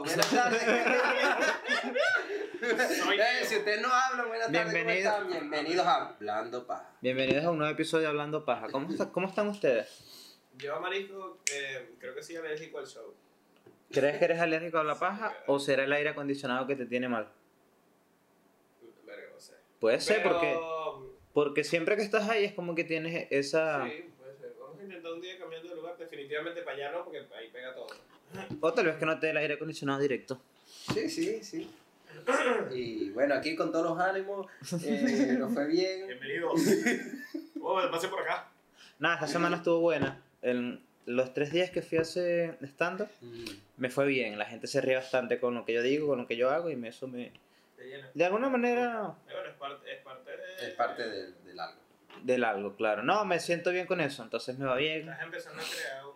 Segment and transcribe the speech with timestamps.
[0.00, 0.62] Buenas tardes.
[2.62, 4.74] Eh, si ustedes no hablan, buenas tardes.
[4.82, 5.28] ¿cómo están?
[5.28, 6.90] Bienvenidos a Hablando Paja.
[7.00, 8.68] Bienvenidos a un nuevo episodio de Hablando Paja.
[8.70, 10.38] ¿Cómo, está- cómo están ustedes?
[10.56, 13.14] Yo, Marisco, eh, creo que sí alérgico al show.
[13.90, 17.08] ¿Crees que eres alérgico a la paja o será el aire acondicionado que te tiene
[17.08, 17.28] mal?
[19.04, 19.54] Verga, no sé.
[19.80, 20.58] Puede ser Pero, porque,
[21.32, 23.84] porque siempre que estás ahí es como que tienes esa...
[23.86, 24.54] Sí, puede ser.
[24.60, 25.96] Vamos a intentar un día cambiando de lugar.
[25.98, 27.88] Definitivamente para allá no, porque ahí pega todo.
[28.60, 30.40] O tal vez que no te dé el aire acondicionado directo.
[30.94, 31.70] Sí, sí, sí.
[32.72, 34.46] Y bueno, aquí con todos los ánimos,
[34.84, 36.06] eh, nos fue bien.
[36.06, 36.60] Bienvenidos.
[37.62, 38.48] oh, pase por acá.
[38.98, 40.20] Nada, esta semana estuvo buena.
[40.42, 43.44] El- los tres días que fui a hacer stand-up Mm.
[43.78, 44.38] me fue bien.
[44.38, 46.70] La gente se ríe bastante con lo que yo digo, con lo que yo hago
[46.70, 47.32] y me- eso me...
[48.14, 50.68] De alguna manera Eh, Bueno, es parte, es parte de...
[50.68, 51.80] Es parte del, del algo.
[52.22, 53.02] del algo, claro.
[53.02, 55.08] No, me siento bien con eso, entonces me va bien.
[55.08, 56.12] Estás empezando a crear un...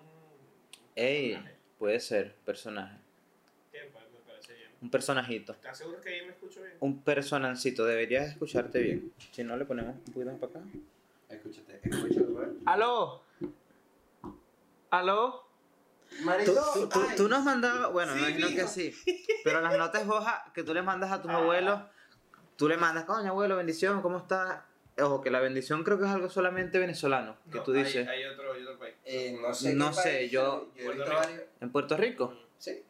[0.95, 1.54] Ey, personaje.
[1.85, 2.97] Puede ser, personaje.
[3.71, 3.91] Que me
[4.27, 4.71] parece bien.
[4.81, 5.53] Un personajito.
[5.53, 6.79] ¿Estás seguro que ahí me escucho bien?
[6.81, 9.13] Un personancito, deberías escucharte bien.
[9.33, 10.61] Si no, le ponemos un poquito más para acá.
[11.29, 12.47] Escúchate, escúchate, güey.
[12.65, 13.23] ¡Aló!
[14.89, 15.47] ¿Aló?
[16.09, 18.95] Tú, Marisol, tú, tú, tú nos has mandado, bueno, Sí, me imagino que sí,
[19.45, 21.81] pero las notas de hoja que tú le mandas a tus abuelos,
[22.57, 24.63] tú le mandas, coño abuelo, bendición, ¿cómo estás?
[24.97, 28.07] Ojo, que la bendición creo que es algo solamente venezolano, que No, tú hay- dices.
[28.07, 28.95] Hay, otro, hay otro país.
[29.05, 31.43] Eh, no sé, No sé, país, yo- he visto Puerto Rico.
[31.61, 32.83] En Puerto Rico, Sí.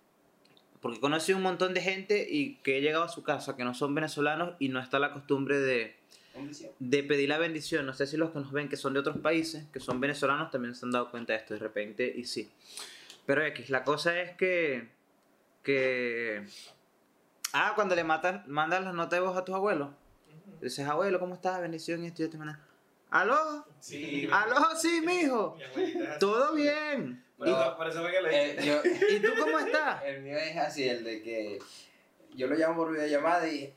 [0.83, 3.73] porque conocí un montón de gente y que he llegado a su casa que no
[3.73, 5.97] son venezolanos y no está la costumbre de,
[6.35, 6.73] bendición.
[6.79, 7.87] de pedir la bendición.
[7.87, 10.51] No sé si los que nos ven que son de otros países, que son venezolanos,
[10.51, 12.51] también se han dado cuenta de esto de repente y sí.
[13.25, 14.91] Pero X, la cosa es que.
[15.63, 16.45] que.
[17.55, 19.89] Ah, cuando le matan, mandas las notas de voz a tus abuelos.
[20.65, 21.61] Dices, abuelo, ¿cómo estás?
[21.61, 22.57] Bendición y esto y mando.
[23.11, 23.67] ¿Aló?
[23.81, 24.27] Sí.
[24.33, 24.75] ¿Aló?
[24.77, 25.57] Sí, mijo.
[26.19, 27.23] ¿Todo bien?
[27.37, 28.67] Por eso, por eso fue que le Eh, dije.
[28.69, 28.81] yo,
[29.17, 30.03] ¿Y tú cómo estás?
[30.07, 31.59] el mío es así, el de que
[32.35, 33.75] yo lo llamo por videollamada y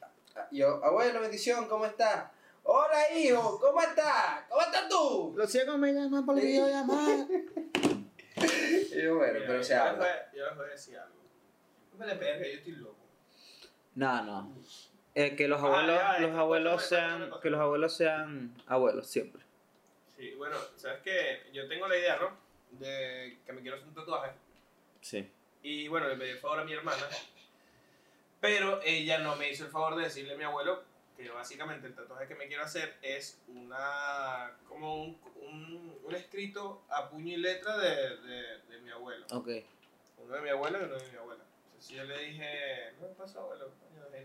[0.52, 2.32] yo, abuelo, bendición, ¿cómo estás?
[2.64, 4.46] Hola, hijo, ¿cómo estás?
[4.50, 5.34] ¿Cómo estás tú?
[5.36, 7.28] Los ciegos me llaman por videollamada.
[8.40, 9.98] Y yo, bueno, Mira, pero se yo habla.
[10.00, 11.16] voy a- Yo les voy a decir algo.
[11.92, 13.06] No me le pegues que yo estoy loco.
[13.95, 14.54] No, no.
[15.20, 19.42] Eh, que los Ah, abuelos, ya, los abuelos sean, que los abuelos sean abuelos siempre.
[20.16, 22.38] Sí, bueno, sabes que yo tengo la idea, ¿no?
[22.80, 24.32] De que me quiero hacer un tatuaje.
[25.02, 25.28] Sí.
[25.64, 27.04] Y bueno, le pedí el favor a mi hermana.
[28.39, 30.83] Pero ella no me hizo el favor de decirle a mi abuelo
[31.17, 34.52] que básicamente el tatuaje que me quiero hacer es una.
[34.70, 39.26] como un, un, un escrito a puño y letra de, de, de mi abuelo.
[39.32, 39.49] Ok.
[40.20, 41.44] Uno de mi abuelo y uno de mi abuela.
[41.89, 43.71] Yo le dije, no, ¿qué pasó, abuelo?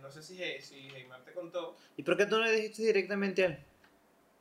[0.01, 1.77] No sé si, si Heimar te contó.
[1.97, 3.59] ¿Y por qué tú no le dijiste directamente a él?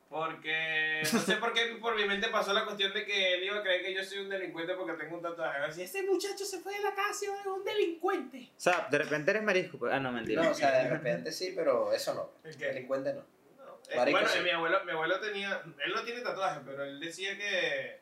[0.09, 3.59] Porque no sé por qué por mi mente pasó la cuestión de que él iba
[3.59, 5.59] a creer que yo soy un delincuente porque tengo un tatuaje.
[5.63, 8.49] Así, ese muchacho se fue de la casa y ahora es un delincuente.
[8.57, 9.77] O sea, de repente eres marisco.
[9.77, 10.43] pues- Ah, no, mentira.
[10.43, 12.31] No, o sea, de repente sí, pero eso no.
[12.57, 13.21] Delincuente no.
[13.57, 14.39] No, eh, Marico, bueno, sí.
[14.39, 17.99] eh, mi abuelo, mi abuelo tenía, él no tiene tatuajes, pero él decía que,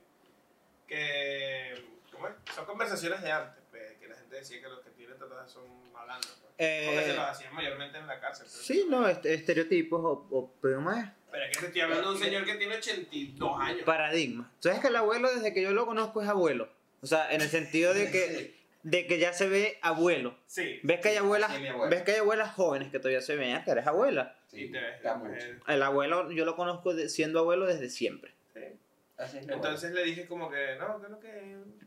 [0.88, 1.76] que,
[2.12, 2.34] ¿cómo es?
[2.56, 4.90] Son conversaciones de antes, pues, que la gente decía que los que
[5.48, 5.64] son
[5.94, 6.54] malandros, pues.
[6.58, 8.48] Eh, porque se los hacían mayormente en la cárcel.
[8.48, 12.16] Sí, no, este- estereotipos o, o pero más Pero es que te estoy hablando de
[12.18, 13.84] un señor que tiene 82 años.
[13.86, 14.48] paradigmas.
[14.60, 16.70] ¿Sabes que el abuelo, desde que yo lo conozco, es abuelo?
[17.02, 20.36] O sea, en el sentido de que, de que ya se ve abuelo.
[20.48, 20.80] Sí.
[20.84, 23.72] ¿Ves que hay abuelas, Sí, ves que hay abuelas jóvenes que todavía se ven, que
[23.72, 24.36] eres abuela?
[24.48, 24.96] Sí, te ves,
[25.68, 28.34] El abuelo, yo lo conozco de- siendo abuelo desde siempre.
[28.54, 28.62] sí.
[29.20, 31.30] Así es mi Entonces le dije como que, no, ¿qué es lo que,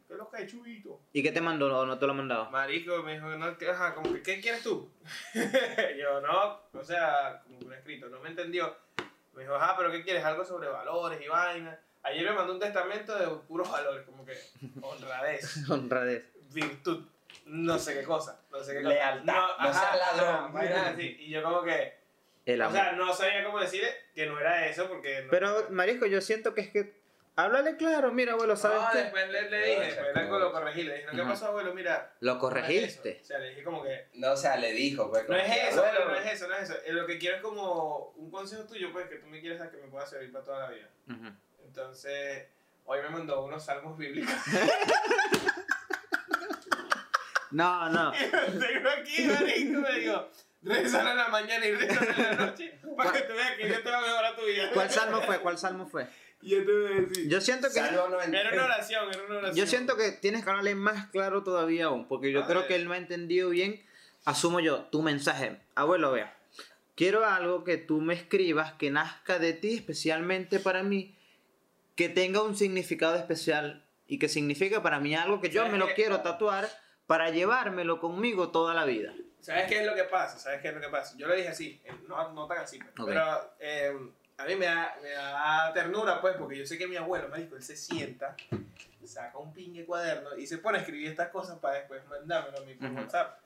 [0.06, 1.00] qué es lo que hay, chubito?
[1.14, 2.50] ¿Y qué te mandó o no te lo ha mandado?
[2.50, 4.90] Marico me dijo, no, que, ajá, como que, ¿qué quieres tú?
[5.34, 8.76] yo, no, o sea, como un escrito, no me entendió.
[9.32, 10.22] Me dijo, ajá, pero ¿qué quieres?
[10.24, 11.78] Algo sobre valores y vainas.
[12.02, 14.36] Ayer me mandó un testamento de puros valores, como que
[14.82, 16.24] honradez, Honradez.
[16.52, 17.06] virtud,
[17.46, 18.94] no sé qué cosa, no sé qué cosa.
[18.94, 20.52] Lealtad, no seas ladrón.
[20.52, 21.16] vainas así.
[21.20, 21.94] Y yo como que,
[22.44, 25.22] El o sea, no sabía cómo decirle que no era eso porque...
[25.22, 27.01] No, Pero, Marisco, yo siento que es que.
[27.34, 28.98] Háblale claro, mira, abuelo, ¿sabes no, qué?
[28.98, 31.72] después le, le dije, después le- lo corregí, le dije, ¿no, ¿qué pasó, abuelo?
[31.74, 33.20] Mira, Lo no es corregiste.
[33.22, 34.08] O sea, le dije como que...
[34.14, 35.26] No, o sea, le dijo, pues.
[35.26, 36.74] No es que, eso, abuelo, no es eso, no es eso.
[36.84, 39.70] Eh, Lo que quiero es como un consejo tuyo, pues, que tú me quieres dar
[39.70, 40.88] que me pueda servir para toda la vida.
[41.64, 42.48] Entonces,
[42.84, 44.34] hoy me mandó unos salmos bíblicos.
[47.50, 48.12] No, no.
[48.18, 50.28] Y los tengo aquí, marico, me digo,
[50.62, 53.82] rezan en la mañana y rezan en la noche, para que tú veas que Dios
[53.82, 54.70] te va a mejorar tu vida.
[54.72, 55.38] ¿Cuál salmo fue?
[55.40, 56.06] ¿Cuál salmo fue?
[56.42, 57.28] Yo te voy a decir.
[57.28, 57.74] Yo siento que.
[57.74, 58.40] Salmo 90.
[58.40, 59.56] Era una oración, era una oración.
[59.56, 62.68] Yo siento que tienes que hablarle más claro todavía aún, porque yo A creo ver.
[62.68, 63.84] que él no ha entendido bien,
[64.24, 65.60] asumo yo, tu mensaje.
[65.74, 66.36] Abuelo, vea,
[66.96, 71.16] quiero algo que tú me escribas, que nazca de ti, especialmente para mí,
[71.94, 75.78] que tenga un significado especial y que signifique para mí algo que yo ¿Sabes me
[75.78, 75.94] lo qué?
[75.94, 76.68] quiero tatuar
[77.06, 79.14] para llevármelo conmigo toda la vida.
[79.40, 80.38] ¿Sabes qué es lo que pasa?
[80.38, 81.16] ¿Sabes qué es lo que pasa?
[81.18, 83.06] Yo lo dije así, eh, no, no tan así, pues, Ok.
[83.08, 83.92] pero eh,
[84.38, 87.38] a mí me da, me da ternura, pues, porque yo sé que mi abuelo, me
[87.38, 88.36] dijo, él se sienta,
[89.04, 92.60] saca un pingue cuaderno y se pone a escribir estas cosas para después mandármelo a
[92.62, 93.00] mi por Ujú.
[93.00, 93.38] WhatsApp.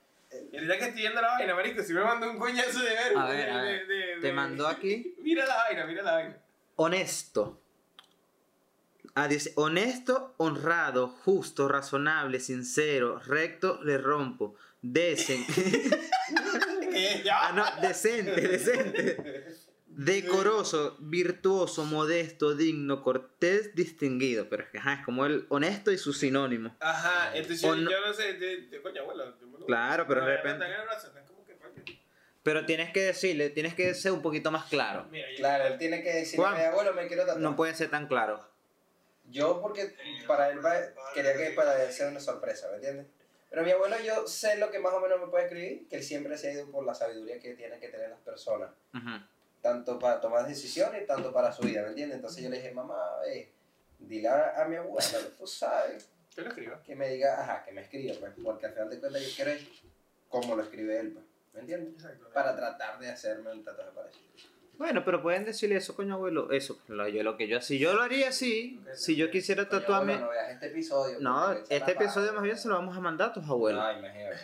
[0.52, 3.16] Y ahorita que estoy viendo la vaina, marico, si me mandó un coñazo de ver.
[3.16, 3.86] A ver, a de- ver.
[3.86, 5.14] de- de- Te mandó aquí.
[5.20, 6.36] Mira la vaina, mira la vaina.
[6.76, 7.60] Honesto.
[9.14, 14.56] Ah, dice, honesto, honrado, justo, razonable, sincero, recto, le rompo.
[14.82, 15.44] Decen.
[16.92, 17.48] Que ya.
[17.48, 19.46] ah, no, decente, decente.
[19.98, 24.48] Decoroso, virtuoso, modesto, digno, cortés, distinguido.
[24.48, 26.76] Pero es que ajá, es como el honesto y su sinónimo.
[26.80, 29.34] Ajá, entonces yo, no- yo no sé, de, de- coño, abuelo.
[29.40, 30.64] yo me lo- Claro, pero de repente-.
[32.42, 35.06] Pero tienes que decirle, tienes que ser un poquito más claro.
[35.10, 37.40] Mira, yo- Claro, él tiene que decirle, Juan, "Mi abuelo, me quiero tatuar.
[37.40, 38.46] No puede ser tan claro.
[39.30, 39.96] Yo porque
[40.28, 43.06] para él va- quería que para él sea una sorpresa, ¿me entiendes?
[43.50, 46.02] Pero mi abuelo yo sé lo que más o menos me puede escribir, que él
[46.04, 49.10] siempre se ha ido por la sabiduría que tienen que tener las personas, Ujú.
[49.66, 52.16] Tanto para tomar decisiones, tanto para su vida, ¿me entiendes?
[52.16, 52.96] Entonces yo le dije, mamá,
[53.28, 53.50] eh,
[53.98, 56.76] dile a, a mi abuela, tú sabes, Yo lo escribo.
[56.84, 59.60] que me diga, ajá, que me escriba, pues, porque al final de cuentas yo quiero
[60.28, 61.24] como lo escribe él, pues,
[61.54, 61.94] ¿me entiendes?
[61.94, 62.28] Exacto.
[62.32, 64.26] Para tratar de hacerme el tatuaje parecido.
[64.78, 66.52] Bueno, pero pueden decirle eso, coño abuelo.
[66.52, 69.80] Eso, lo, yo, lo que yo, si yo lo haría así, si yo quisiera Coño,
[69.80, 70.12] tatuarme.
[70.12, 71.18] abuelo, no veas este episodio.
[71.20, 73.82] No, este episodio más bien se lo vamos a mandar a tus abuelos.
[73.82, 74.36] No, imagínate,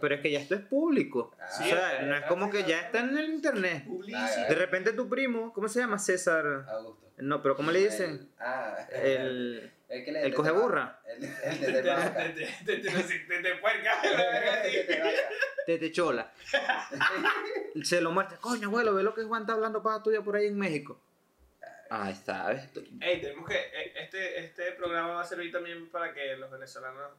[0.00, 1.34] pero es que ya esto es público.
[1.40, 3.84] Ah, o sea, no es como que ya está en el internet.
[3.86, 4.48] Publicidad.
[4.48, 5.98] De repente tu primo, ¿cómo se llama?
[5.98, 6.64] César.
[6.68, 7.06] Augusto.
[7.18, 8.10] No, pero ¿cómo le dicen?
[8.10, 9.72] El, ah, El.
[9.88, 11.00] el, que le- el coge burra.
[11.06, 11.28] El, De-
[13.60, 14.02] puerca.
[15.66, 16.30] Tete Chola.
[17.82, 18.38] Se lo muestra.
[18.38, 21.00] Coño, abuelo, ve lo que Juan está hablando para tuya por ahí en México.
[21.88, 22.68] Ahí está, ¿ves?
[23.00, 23.54] Ey, tenemos que.
[23.54, 27.12] eh, Este, este programa va a servir también para que los venezolanos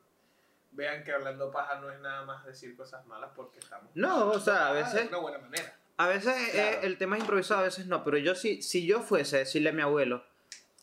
[0.78, 3.90] vean que hablando paja no es nada más decir cosas malas porque estamos.
[3.96, 5.08] No, o sea, a de veces.
[5.10, 5.76] una buena manera.
[5.98, 6.78] A veces Claro.
[6.78, 8.04] eh, el tema es improvisado, a veces no.
[8.06, 10.24] Pero yo sí, si yo fuese a decirle a mi abuelo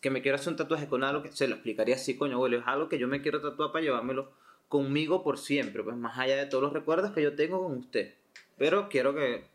[0.01, 2.59] que me quiero hacer un tatuaje con algo que se lo explicaría así, coño, abuelo,
[2.59, 4.31] es algo que yo me quiero tatuar para llevármelo
[4.67, 8.13] conmigo por siempre, pues más allá de todos los recuerdos que yo tengo con usted.
[8.57, 9.47] Pero quiero que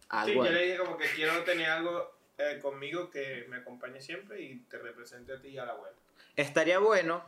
[0.00, 0.54] Sí, algo yo ahí.
[0.54, 4.78] le dije como que quiero tener algo eh, conmigo que me acompañe siempre y te
[4.78, 5.96] represente a ti y a la abuela.
[6.36, 7.24] estaría bueno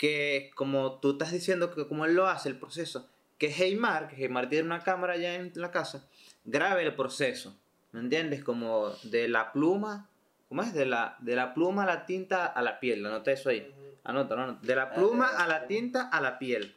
[0.00, 3.06] que como tú estás diciendo que como él lo hace el proceso
[3.36, 6.08] que Heymar que Heymar tiene una cámara ya en la casa
[6.46, 7.54] grabe el proceso
[7.92, 8.42] ¿me entiendes?
[8.42, 10.08] como de la pluma
[10.48, 10.72] ¿cómo es?
[10.72, 13.70] de la, de la pluma a la tinta a la piel anota eso ahí
[14.02, 14.66] anota, anota.
[14.66, 16.74] de la pluma a la tinta a la piel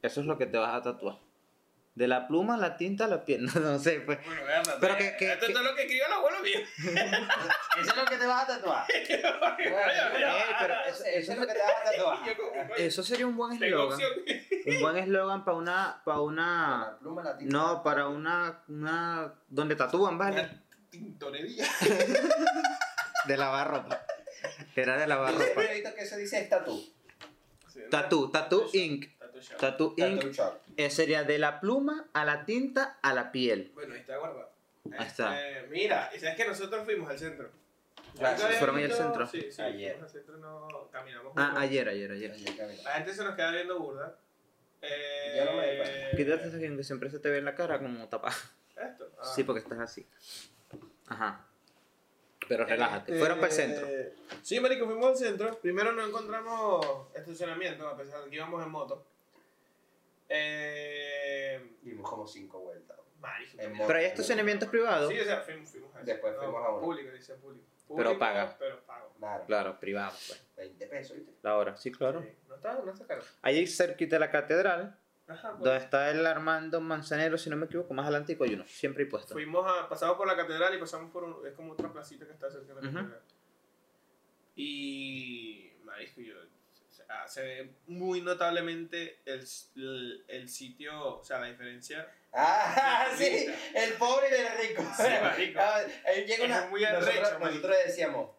[0.00, 1.18] eso es lo que te vas a tatuar
[1.94, 4.62] de la pluma a la tinta a la piel no, no sé pues Bueno, vean,
[4.80, 6.58] Pero que- que- esto que- es lo que escribió el abuelo mío.
[7.80, 8.86] Eso es lo que te vas a tatuar.
[9.58, 12.18] Pero eso, Eso es lo que te vas a tatuar.
[12.26, 13.98] Yo eso sería un buen eslogan
[14.64, 17.52] un buen eslogan para una para una La pluma, la tinta.
[17.56, 20.40] No, para una, una donde tatúan, ¿vale?
[20.40, 21.66] Una tintorería.
[23.26, 24.00] De lavar ropa.
[24.76, 25.60] Era de lavar Yo ropa.
[25.72, 26.78] visto que eso dice tatú.
[27.72, 29.06] Sí, una- Tattoo, Tattoo Inc.
[29.58, 29.94] Tattoo shop.
[29.94, 30.16] Tattoo Inc.
[30.20, 30.60] Tattoo shop.
[30.76, 33.70] eh, sería de la pluma a la tinta a la piel.
[33.74, 34.50] Bueno, ahí está guardado.
[34.98, 35.48] Ahí está.
[35.48, 37.50] Este, mira, y sabes que nosotros fuimos al centro.
[38.20, 39.26] Ah, ¿Nunca habías ¿fueron ahí al centro?
[39.26, 39.62] Sí, sí.
[39.62, 39.92] Ayer.
[39.92, 41.32] fuimos al centro, no caminamos.
[41.36, 42.30] Ah, ayer, ayer, ayer.
[42.32, 42.78] Ayer.
[42.84, 44.16] La gente se nos queda viendo burda.
[44.82, 46.16] Eh, Ya no me cuenta.
[46.16, 48.34] Quítate esa que siempre se te ve en la cara como tapada.
[48.76, 49.08] Esto.
[49.18, 49.24] Ah.
[49.34, 50.06] Sí, porque estás así.
[51.06, 51.46] Ajá.
[52.48, 53.16] Pero relájate.
[53.18, 53.86] Fueron para el centro.
[53.86, 55.56] Eh, Sí, marico, fuimos al centro.
[55.60, 56.84] Primero no encontramos
[57.14, 59.06] estacionamiento, a pesar de que íbamos en moto.
[60.34, 62.96] Eh, Dimos como cinco vueltas.
[63.20, 63.52] marico.
[63.52, 63.86] En también.
[63.86, 65.12] Pero hay estacionamientos privados.
[65.12, 66.06] Sí, o sea, fuimos, fuimos a eso.
[66.06, 66.80] Después fuimos a uno.
[66.80, 67.64] Público, dice público.
[67.88, 68.56] Pero Público, paga.
[68.58, 69.12] Pero pago.
[69.18, 69.44] Claro.
[69.46, 70.24] Claro, privados.
[70.28, 70.46] Pues.
[70.56, 71.32] 20 pesos, ¿viste?
[71.42, 72.22] La hora, sí, claro.
[72.22, 73.22] Sí, No está, no está caro.
[73.42, 74.96] Ahí cerquita de la catedral,
[75.28, 75.62] Ajá, pues.
[75.64, 78.64] donde está el Armando Manzanero, si no me equivoco, más adelante hay uno.
[78.66, 79.34] Siempre hay puesto.
[79.34, 82.32] Fuimos a, pasamos por la catedral y pasamos por un, es como otra placita que
[82.32, 82.96] está cerca de la Ujú.
[82.96, 83.22] catedral.
[84.56, 86.34] Y, marisco, yo,
[87.12, 92.08] sea, se ve muy notablemente el, el, el sitio, o sea, la diferencia.
[92.32, 94.82] Ah, Sí, sí, el pobre y el rico.
[94.96, 95.60] Sí, marico.
[95.60, 97.46] Ah, ahí llega Es una, muy arrecho, nosotros, marico.
[97.68, 98.30] nosotros decíamos,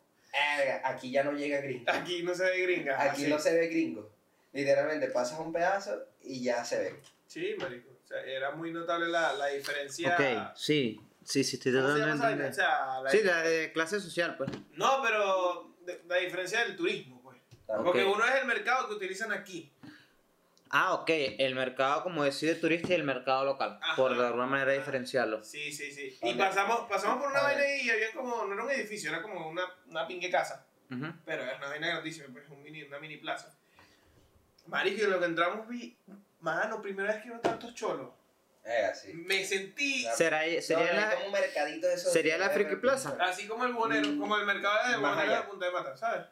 [0.58, 1.92] "Erga, aquí ya no llega gringo.
[1.92, 3.02] Aquí no se ve gringa.
[3.02, 3.28] Aquí así.
[3.32, 4.12] no se ve gringo.
[4.52, 6.96] Literalmente pasas un pedazo y ya se ve.
[7.28, 7.90] Sí, marico.
[8.04, 10.16] O sea, era muy notable la, la diferencia.
[10.16, 13.12] Ok, sí, sí, sí, estoy ¿Cómo se tratando de entender.
[13.12, 14.50] Sí, la de clase social, pues.
[14.74, 17.13] No, pero de- la diferencia del turismo.
[17.66, 17.84] Claro.
[17.84, 18.16] Porque Ok.
[18.16, 19.72] uno es el mercado que utilizan aquí.
[20.76, 23.96] Ah, ok, el mercado como decide turista y el mercado local, Ajá.
[23.96, 25.44] por de alguna manera diferenciarlo.
[25.44, 26.18] Sí, sí, sí.
[26.24, 29.48] Y pasamos, pasamos por una vaina y había como, no era un edificio, era como
[29.50, 30.66] una, una pingue casa.
[30.90, 31.06] Ujú.
[31.26, 33.56] Pero era una vaina grandísima, pues un mini, una mini plaza.
[34.66, 35.96] Marico, lo que entramos vi,
[36.40, 38.10] mano, primera vez que veo tantos cholos.
[38.64, 39.14] Es así.
[39.14, 40.08] Me sentí.
[40.16, 42.14] ¿Será, No, sería hay la, como un mercadito de esos.
[42.14, 43.16] ¿Sería la Friki Plaza?
[43.20, 45.42] así como el bonero, como el mercado de bonero de.
[45.44, 46.26] Punta de Mata, ¿sabes?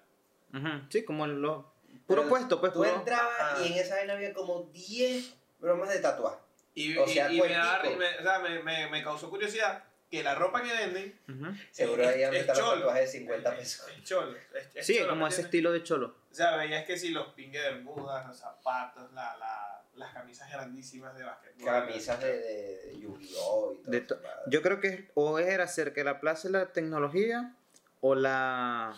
[0.53, 1.63] Ujú, Sí, como los...
[2.07, 2.95] Puro Pero puesto, pues, Tú puro...
[2.95, 3.57] entrabas Ah.
[3.63, 6.37] y en esa vaina había como 10 bromas de tatuaje.
[6.73, 7.99] Y, O sea, y me, da- cuentico.
[7.99, 11.53] me- o sea, me, me, me causó curiosidad que la ropa que venden Ujú.
[11.71, 13.87] Seguro Es- ahí han tatuajes de 50 pesos.
[13.97, 14.35] es cholo.
[14.37, 16.15] Es, es Sí, cholo, como ¿me ese estilo de cholo.
[16.31, 20.49] O sea, veías que si los pingues de bermudas, los zapatos, la, la, las camisas
[20.51, 21.65] grandísimas de básquetbol.
[21.65, 23.73] Camisas de, de, de Yu-Gi-Oh!
[23.73, 23.91] y todo.
[23.91, 24.19] De to-.
[24.47, 27.53] Yo creo que o era cerca de la Plaza de la Tecnología
[28.01, 28.93] o la...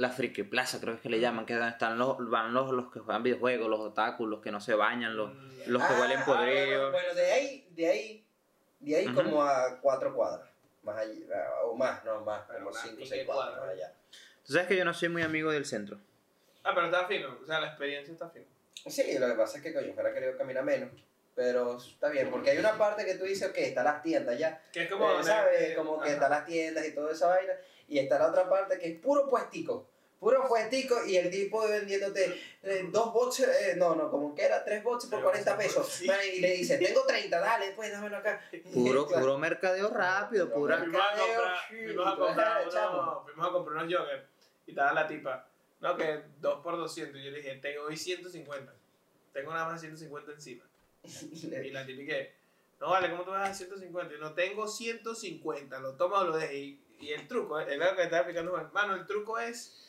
[0.00, 2.54] La Friki Plaza, creo que es que le llaman, que es donde están los, van
[2.54, 5.82] los, los que juegan videojuegos, los otakus, los que no se bañan, los, Mm, los
[5.82, 6.90] que Ah, huelen ah, podrido.
[6.90, 8.26] bueno, bueno, de ahí, de ahí,
[8.78, 10.48] de ahí como a cuatro cuadras.
[10.82, 13.66] Más allá, o más, no, más, Pero como una 5 o pique 6 cuadras cuadra.
[13.66, 13.92] más allá.
[14.46, 15.98] Tú sabes que yo no soy muy amigo del centro.
[16.64, 17.36] Ah, pero está fino.
[17.42, 18.46] O sea, la experiencia está fina.
[18.86, 20.88] Sí, lo que pasa es que coño, fuera querido caminar menos.
[21.34, 24.62] Pero está bien, porque hay una parte que tú dices, ok, están las tiendas ya.
[24.72, 25.10] Que es como.
[25.20, 25.60] Eh, ¿Sabes?
[25.60, 26.14] eh, Como que ajá.
[26.14, 27.52] están las tiendas y toda esa vaina.
[27.86, 29.89] Y está la otra parte que es puro puestico.
[30.20, 34.62] Puro puestico y el tipo vendiéndote eh, dos bots, eh, no, no, como que era
[34.62, 35.88] tres bots por Pero, 40 pesos.
[35.88, 36.06] sí.
[36.34, 38.38] Y le dice, tengo 30, dale, pues dámelo acá.
[38.74, 39.22] Puro, Claro.
[39.22, 40.90] puro mercadeo rápido, comprar, Sí,
[41.84, 42.62] fuimos a comprar,
[43.24, 44.24] fuimos a comprar unos joggers
[44.66, 45.48] y estaba la tipa,
[45.80, 47.18] no, que 2 por 200.
[47.18, 48.74] Y yo le dije, tengo hoy 150.
[49.32, 50.64] Tengo nada más 150 encima.
[51.32, 52.34] Y la tipa que,
[52.78, 54.14] no vale, ¿cómo tú vas a 150?
[54.14, 56.52] Y no tengo 150, lo toma o lo dejas.
[56.52, 58.70] Y, y el truco, es lo que estaba explicando, Juan.
[58.74, 59.86] mano, el truco es,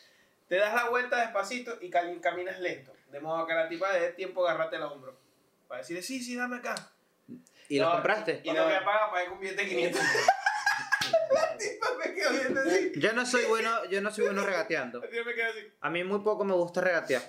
[0.51, 2.91] te das la vuelta despacito y cami- caminas lento.
[3.09, 5.17] De modo que la tipa dé tiempo a agarrarte el hombro.
[5.65, 6.75] Para decirle, sí, sí, dame acá.
[7.69, 8.41] ¿Y lo No, compraste?
[8.43, 10.01] Y no me paga pagué con billete de 500.
[11.31, 12.91] la tipa me quedó viendo así.
[12.97, 14.99] Yo no soy bueno, yo no soy bueno regateando.
[15.03, 15.73] La tipa me quedó así.
[15.79, 17.21] A mí muy poco me gusta regatear.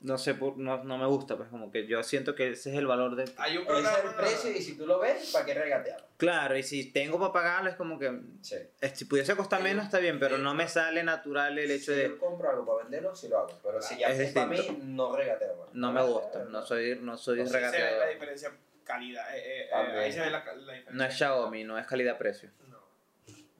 [0.00, 2.76] No sé, por- no, no me gusta, pues como que yo siento que ese es
[2.76, 3.24] el valor de...
[3.36, 3.98] Hay un Ese programa.
[3.98, 6.06] es el precio y si tú lo ves, ¿para qué regatearlo?
[6.16, 8.20] Claro, y si tengo para pagarlo es como que...
[8.40, 8.54] Sí.
[8.80, 11.98] eh, Si pudiese costar menos está bien, pero no me sale natural el hecho si
[11.98, 12.08] de...
[12.10, 13.58] yo compro algo para venderlo, sí lo hago.
[13.60, 15.56] Pero si ya Es es para mí, no regateo.
[15.56, 15.74] más.
[15.74, 18.08] No me gusta, no soy, no soy No sé, ve la regateador.
[18.14, 18.52] diferencia
[18.84, 19.36] calidad.
[19.36, 20.92] eh, eh, eh, ahí se ve la, la diferencia.
[20.92, 22.50] No es Xiaomi, no es calidad-precio.
[22.68, 22.78] No.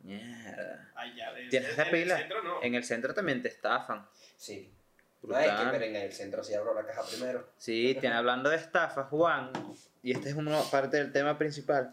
[0.02, 0.90] Mierda.
[0.95, 2.16] Allá de, ¿Tienes de- esa en el pila?
[2.18, 2.62] centro no.
[2.62, 4.07] En el centro también te estafan.
[4.37, 4.73] Sí.
[5.23, 5.83] No, es que, pero Brutal.
[5.83, 7.49] en el centro sí abro la caja primero.
[7.57, 9.51] Sí, tiene, hablando de estafas, Juan,
[10.03, 11.93] y esta es una parte del tema principal.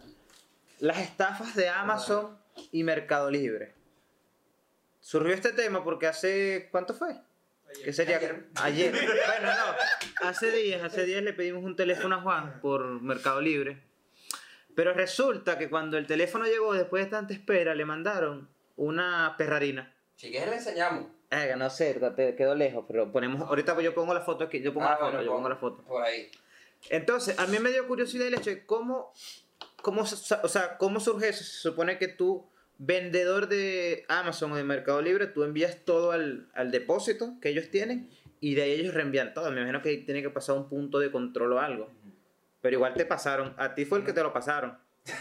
[0.80, 2.38] Las estafas de Amazon
[2.72, 3.74] y Mercado Libre.
[5.00, 6.70] Surgió este tema porque hace...
[6.72, 7.10] ¿Cuánto fue?
[7.10, 7.86] Ayer.
[7.86, 8.18] ¿Qué sería?
[8.18, 8.46] Ayer.
[8.56, 8.94] Ayer.
[9.28, 10.28] Bueno, no.
[10.28, 13.82] Hace días, hace días le pedimos un teléfono a Juan por Mercado Libre.
[14.76, 19.94] Pero resulta que cuando el teléfono llegó, después de tanta espera, le mandaron una perrarina.
[20.16, 21.08] Si quieres le enseñamos.
[21.32, 23.42] Eh, no sé, te quedó lejos, pero ponemos.
[23.48, 25.50] Ahorita yo pongo la foto aquí, yo pongo Ah, la foto, bueno, yo pon- pongo
[25.50, 25.84] la foto.
[25.84, 26.30] Por ahí.
[26.90, 29.12] Entonces, a mí me dio curiosidad el hecho de cómo,
[29.82, 31.44] cómo, o sea, cómo surge eso.
[31.44, 36.48] Se supone que tú, vendedor de Amazon o de Mercado Libre, tú envías todo al,
[36.54, 39.50] al depósito que ellos tienen y de ahí ellos reenvían todo.
[39.52, 41.90] Me imagino que ahí tiene que pasar un punto de control o algo.
[42.62, 44.78] Pero igual te pasaron, a ti fue el que te lo pasaron.
[45.06, 45.14] Te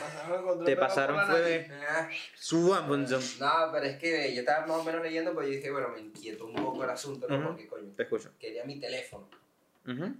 [0.76, 3.22] pasaron, Te fue de Ah, Suban, bonzón.
[3.38, 6.00] No, pero es que yo estaba más o menos leyendo, pues yo dije, bueno, me
[6.00, 7.48] inquietó un poco el asunto, ¿no?
[7.48, 8.32] Porque, coño, Te escucho.
[8.40, 9.28] quería mi teléfono.
[9.86, 10.14] Ujú.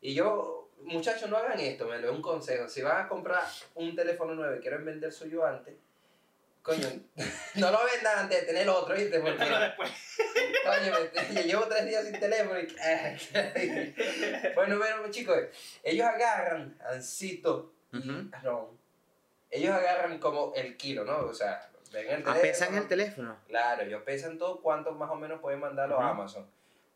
[0.00, 2.66] Y yo, muchachos, no hagan esto, me lo doy un consejo.
[2.68, 3.42] Si van a comprar
[3.74, 5.74] un teléfono nuevo y quieren vender suyo antes,
[6.62, 6.88] coño,
[7.56, 9.20] no lo vendan antes de tener el otro, ¿viste?
[9.20, 9.90] Porque, después.
[10.64, 10.92] coño,
[11.28, 12.66] me- yo llevo tres días sin teléfono y...
[14.54, 15.38] bueno, pero chicos,
[15.82, 18.82] ellos agarran ancito y ron.
[19.54, 21.18] Ellos agarran como el kilo, ¿no?
[21.26, 22.40] O sea, ven el Ah, teléfono.
[22.42, 23.36] pesan el teléfono.
[23.46, 26.08] Claro, ellos pesan todo cuánto más o menos pueden mandarlo a Ujú.
[26.08, 26.46] Amazon.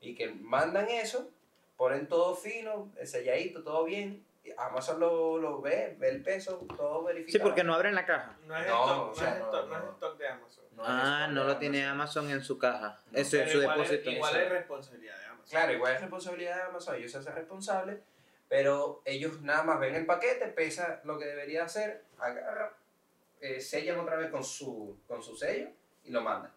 [0.00, 1.31] Y que mandan eso,
[1.77, 4.25] ponen todo fino, selladito, todo bien.
[4.45, 7.33] y Amazon lo, lo ve, ve el peso, todo verificado.
[7.33, 8.35] Sí, porque no abren la caja.
[8.47, 9.77] No es No, stock, o sea, no no, no no.
[9.85, 10.65] es stock de Amazon.
[10.79, 11.61] Ah, no lo Amazon.
[11.61, 12.99] tiene Amazon en su caja.
[13.12, 14.09] No, Eso es su igual depósito.
[14.11, 15.47] Es, igual es responsabilidad de Amazon.
[15.50, 17.99] Claro, igual es responsabilidad de Amazon, ellos se hacen responsables,
[18.49, 22.71] pero ellos nada más ven el paquete, pesa lo que debería hacer, agarran,
[23.40, 25.69] eh, sellan otra vez con su, con su sello
[26.05, 26.50] y lo mandan.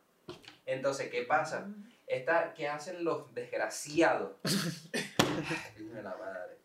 [0.65, 1.67] Entonces, ¿qué pasa?
[2.07, 4.33] Esta, ¿Qué hacen los desgraciados?
[4.43, 6.57] De la madre.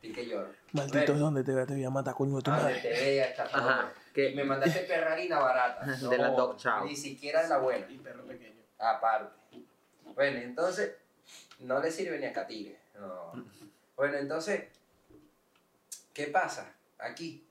[0.00, 0.52] Y que lloro.
[0.72, 2.80] Maldito donde te te voy a matar, coño de tu madre.
[2.80, 3.92] te vea esta Ajá.
[4.12, 5.86] Que, me mandaste Ferrarina barata.
[6.10, 6.84] De la Dog Chow.
[6.84, 7.86] Ni siquiera de la buena.
[7.88, 8.60] Y perro pequeño.
[8.78, 9.64] Aparte.
[10.14, 10.96] Bueno, entonces,
[11.60, 12.78] no le sirve ni a Catire.
[12.98, 13.32] No.
[13.96, 14.64] Bueno, entonces,
[16.12, 17.46] ¿qué pasa aquí?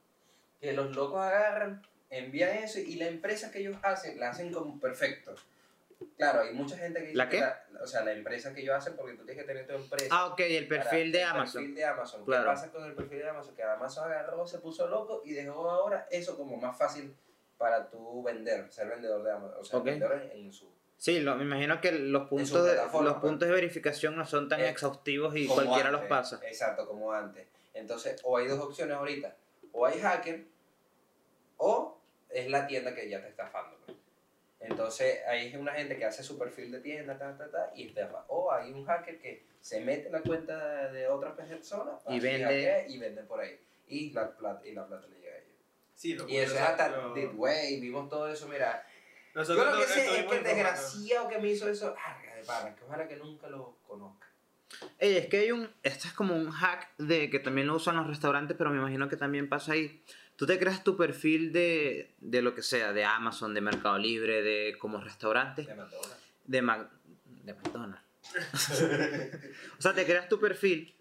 [0.60, 4.80] Que los locos agarran, envían eso y la empresa que ellos hacen, la hacen como
[4.80, 5.36] perfecto.
[6.18, 7.42] Claro, hay mucha gente que dice ¿La que qué?
[7.42, 10.08] la- o sea, la empresa que ellos hacen, porque tú tienes que tener tu empresa.
[10.12, 11.62] Ah, ok, el perfil de el Amazon.
[11.62, 12.26] perfil de Amazon.
[12.26, 12.44] Claro.
[12.44, 13.56] ¿Qué pasa con el perfil de Amazon?
[13.56, 17.16] Que Amazon agarró, se puso loco y dejó ahora eso como más fácil
[17.58, 19.58] para tú vender, ser vendedor de Amazon.
[19.60, 19.86] O sea, Ok.
[19.86, 20.68] vendedor en, en su.
[21.02, 23.14] Sí, lo, me imagino que los puntos, de, los pues.
[23.16, 26.40] puntos de verificación no son tan Eh, exhaustivos y cualquiera los pasa.
[26.46, 27.48] Exacto, como antes.
[27.74, 29.36] Entonces, o hay dos opciones ahorita.
[29.72, 30.44] O hay hacker,
[31.58, 31.98] o
[32.30, 33.78] es la tienda que ya te está estafando.
[33.84, 33.98] pues.
[34.60, 38.24] Entonces, hay una gente que hace su perfil de tienda, ta, ta, ta, y estafa.
[38.28, 42.86] O hay un hacker que se mete en la cuenta de otra persona Y vende.
[42.88, 43.60] y vende por ahí.
[43.88, 45.56] Y la plata, y la plata le llega a ellos.
[45.96, 48.86] Sí, lo Y eso es hasta lo- deep way, vimos todo eso, mira.
[49.34, 52.76] Yo lo que sé es que el desgraciado que me hizo eso, arga de pana,
[52.76, 54.28] que ojalá que nunca lo conozca.
[55.00, 55.70] Ey, es que hay un.
[55.84, 59.10] Esto es como un hack de que también lo usan los restaurantes, pero me imagino
[59.10, 60.04] que también pasa ahí.
[60.36, 64.42] Tú te creas tu perfil de, de lo que sea, de Amazon, de Mercado Libre,
[64.42, 66.16] de como restaurante, mató una.
[66.46, 66.90] de, Mac,
[67.26, 68.02] de McDonald's.
[69.78, 70.96] o sea, te creas tu perfil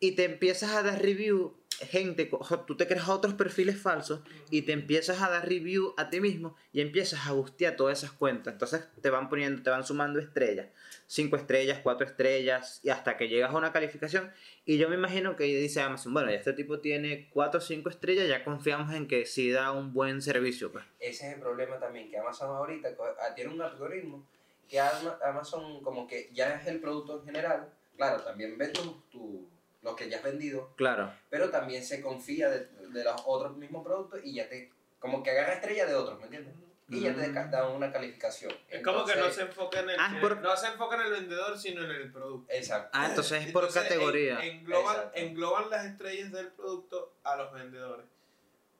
[0.00, 1.56] y te empiezas a dar review.
[1.80, 2.30] Gente,
[2.66, 6.56] tú te creas otros perfiles falsos y te empiezas a dar review a ti mismo
[6.72, 8.52] y empiezas a gustear todas esas cuentas.
[8.52, 10.68] Entonces te van poniendo, te van sumando estrellas.
[11.06, 14.30] Cinco estrellas, cuatro estrellas y hasta que llegas a una calificación.
[14.64, 18.28] Y yo me imagino que dice Amazon, bueno, este tipo tiene cuatro o cinco estrellas,
[18.28, 20.70] ya confiamos en que sí da un buen servicio.
[20.72, 20.84] Pues.
[21.00, 22.88] Ese es el problema también, que Amazon ahorita
[23.20, 24.26] ah, tiene un algoritmo
[24.68, 27.68] que Ama- Amazon como que ya es el producto en general.
[27.96, 29.46] Claro, también ve tu, tu-
[29.84, 31.12] lo que ya has vendido, Claro.
[31.30, 35.30] pero también se confía de, de los otros mismos productos y ya te, como que
[35.30, 36.54] agarra estrella de otros, ¿me entiendes?
[36.88, 37.34] Y ya te Mm.
[37.34, 38.52] ca- da una calificación.
[38.68, 41.10] Es como que no se enfoca en el, Ah, por- no se enfoca en el
[41.12, 42.52] vendedor, sino en el producto.
[42.52, 42.90] Exacto.
[42.92, 44.38] Ah, entonces es por Entonces, categoría.
[44.44, 48.04] en- engloban, engloban las estrellas del producto a los vendedores.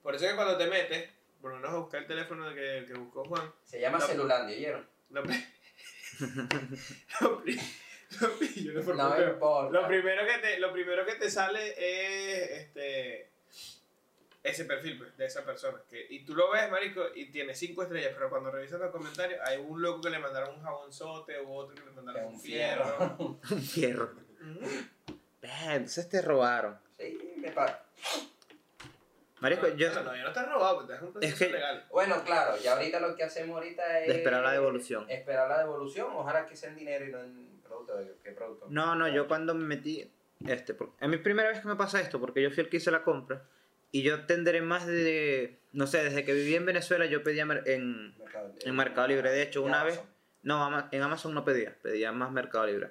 [0.03, 1.09] Por eso que cuando te metes,
[1.41, 4.07] por lo menos a buscar el teléfono de que, que buscó Juan, Se llama No.
[4.07, 4.87] Celulandia, ¿oyeron?
[8.11, 9.31] yo no me No me preocupo.
[9.65, 9.71] importa.
[9.81, 13.31] Lo primero que te, lo primero que te sale es este
[14.43, 15.81] ese perfil pues, de esa persona.
[15.89, 19.41] Que, y tú lo ves, marico, y tiene cinco estrellas, pero cuando revisas los comentarios
[19.43, 22.41] hay un loco que le mandaron un jabonzote u otro que le mandaron un un
[22.41, 22.85] fierro.
[22.85, 23.41] fierro.
[23.51, 24.11] Un fierro.
[25.41, 26.79] Ve, Entonces te robaron.
[26.99, 27.81] Sí, me pa-
[29.41, 31.85] Marico, yo No, no, yo no te he robado, pues, te un proceso que- legal.
[31.91, 34.09] Bueno, claro, y ahorita lo que hacemos ahorita es...
[34.09, 35.11] de esperar la devolución.
[35.11, 37.95] Esperar la devolución, ojalá que sea en dinero y no en producto.
[38.23, 38.67] ¿Qué producto?
[38.71, 40.11] No, no, yo cuando me metí,
[40.47, 42.91] este, es mi primera vez que me pasa esto, porque yo fui el que hice
[42.91, 43.43] la compra,
[43.91, 48.17] y yo tendré más de, no sé, desde que viví en Venezuela yo pedía en,
[48.19, 50.05] Mercado, en Mercado Libre, de hecho, una Amazon.
[50.05, 52.91] vez, no, en Amazon no pedía, pedía más Mercado Libre.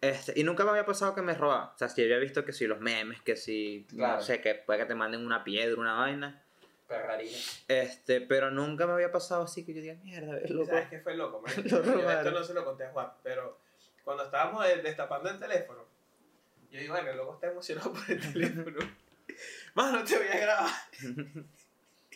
[0.00, 1.68] Este, y nunca me había pasado que me robaban.
[1.74, 4.16] O sea, si había visto que si los memes, que si, Claro.
[4.16, 6.42] no sé, que puede que te manden una piedra, una vaina.
[6.86, 7.38] Ferrarina.
[7.68, 10.66] Este, pero nunca me había pasado así que yo diga, mierda, es loco.
[10.66, 11.52] ¿Sabes qué fue loco, man?
[11.64, 13.58] Esto no se lo conté a Juan, pero
[14.04, 15.84] cuando estábamos de- destapando el teléfono,
[16.70, 18.78] yo digo, bueno, el loco está emocionado por el teléfono.
[19.74, 20.70] Mano, te voy a grabar.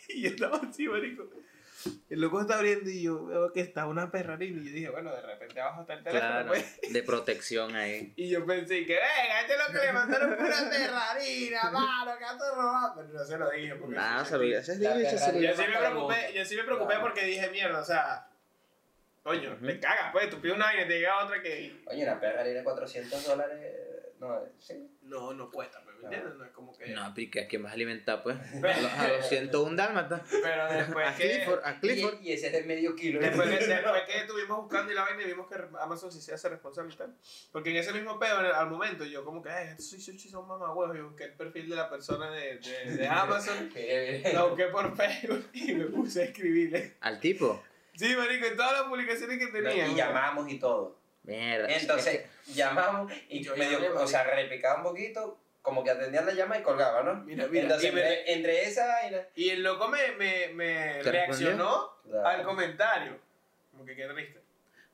[0.09, 1.29] y yo estaba así, marico.
[2.09, 4.61] El loco está abriendo y yo veo que está una perrarina.
[4.61, 6.79] Y yo dije, bueno, de repente abajo está el teléfono, Claro, pues.
[6.91, 8.11] de protección ahí.
[8.17, 12.25] Y yo pensé que, venga, este es lo que le mandaron una perrarina, mano, que
[12.25, 12.93] has robado.
[12.97, 13.95] Pero no se lo dije porque.
[13.95, 14.19] La
[14.97, 15.51] difícil, ese perrarina.
[15.51, 18.27] Yo sí me preocupé, yo sí me preocupé porque dije, mierda, o sea,
[19.29, 21.81] coño, te cagas, pues, tú pides una vaina y te llega otra que...
[21.85, 23.75] Oye, una Ferrarina de 400 dólares.
[24.19, 24.89] No, sí.
[25.03, 26.35] No, no cuesta, pues, ¿me entiendes?
[26.35, 26.87] No es como que...
[26.87, 28.37] No, pica, ¿quién vas a alimentar, pues?
[28.37, 30.21] A los, a los 101 dálmatas.
[30.29, 31.29] Pero después A que...
[31.29, 32.21] Clifford, a Clifford.
[32.21, 33.19] Y, y ese es de medio kilo.
[33.21, 36.33] Después que, después que estuvimos buscando y la vaina y vimos que Amazon sí se
[36.33, 37.15] hace responsable y tal.
[37.51, 40.97] Porque en ese mismo pedo, al momento, yo como que, sí, sí, sí son mamagüevos.
[40.97, 43.69] Y busqué el perfil de la persona de, de, de Amazon.
[44.33, 46.97] Lo busqué por Facebook y me puse a escribirle.
[46.99, 47.63] Al tipo.
[47.99, 49.87] Sí, marico, en todas las publicaciones que tenía.
[49.87, 50.97] Y llamamos y todo.
[51.23, 51.67] Mierda.
[51.67, 52.21] Entonces,
[52.55, 56.57] llamamos y Yo medio, llamé, o sea, repicaba un poquito, como que atendían la llama
[56.57, 57.15] y colgaba, ¿no?
[57.25, 59.17] Mira, mira, Entonces, y me- entre, entre esa vaina.
[59.35, 62.25] Y el loco me, me, me ¿Te reaccionó Claro.
[62.27, 63.19] al comentario.
[63.71, 64.39] Como que qué triste.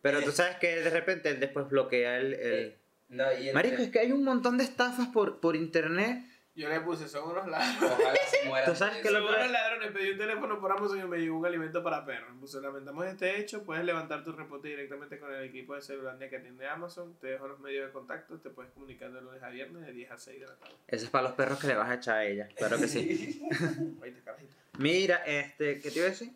[0.01, 2.33] Pero tú sabes que de repente él después bloquea el...
[2.33, 2.53] el...
[2.65, 2.77] Eh,
[3.09, 6.17] No, y entre- Marico, es que hay un montón de estafas por, por internet.
[6.55, 7.91] Yo le puse, son unos ladrones.
[7.99, 8.65] Ojalá se muera.
[8.65, 11.37] Tú sabes que Son lo unos ladrones, pedí un teléfono por Amazon y me llegó
[11.37, 12.29] un alimento para perros.
[12.39, 16.37] Puse, lamentamos este hecho, puedes levantar tu reporte directamente con el equipo de Celulandia que
[16.37, 19.85] atiende Amazon, te dejo los medios de contacto, te puedes comunicar de lunes a viernes
[19.85, 20.75] de 10 a 6 de la tarde.
[20.87, 22.47] Eso es para los perros que le vas a echar a ella.
[22.55, 23.41] Claro que sí.
[24.77, 26.31] Mira, este, ¿qué te iba a decir?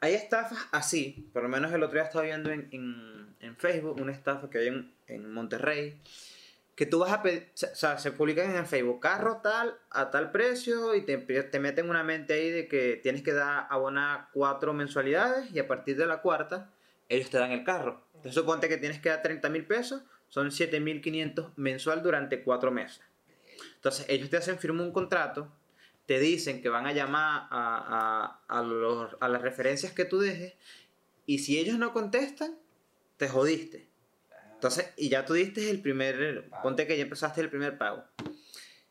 [0.00, 4.00] Hay estafas así, por lo menos el otro día estaba viendo en, en, en Facebook
[4.00, 6.00] una estafa que hay en, en Monterrey,
[6.78, 10.12] que tú vas a pedir, o sea, se publican en el Facebook, carro tal, a
[10.12, 14.28] tal precio, y te, te meten una mente ahí de que tienes que dar abonar
[14.32, 16.70] cuatro mensualidades, y a partir de la cuarta,
[17.08, 18.04] ellos te dan el carro.
[18.14, 23.00] Entonces suponte que tienes que dar 30 mil pesos, son 7.500 mensual durante cuatro meses.
[23.74, 25.50] Entonces ellos te hacen firmar un contrato,
[26.06, 30.54] te dicen que van a llamar a, a, los- a las referencias que tú dejes
[31.26, 32.56] y si ellos no contestan,
[33.16, 33.88] te jodiste.
[34.58, 36.62] Entonces, y ya tú diste el primer, Pago.
[36.64, 38.02] ponte que ya empezaste el primer pago.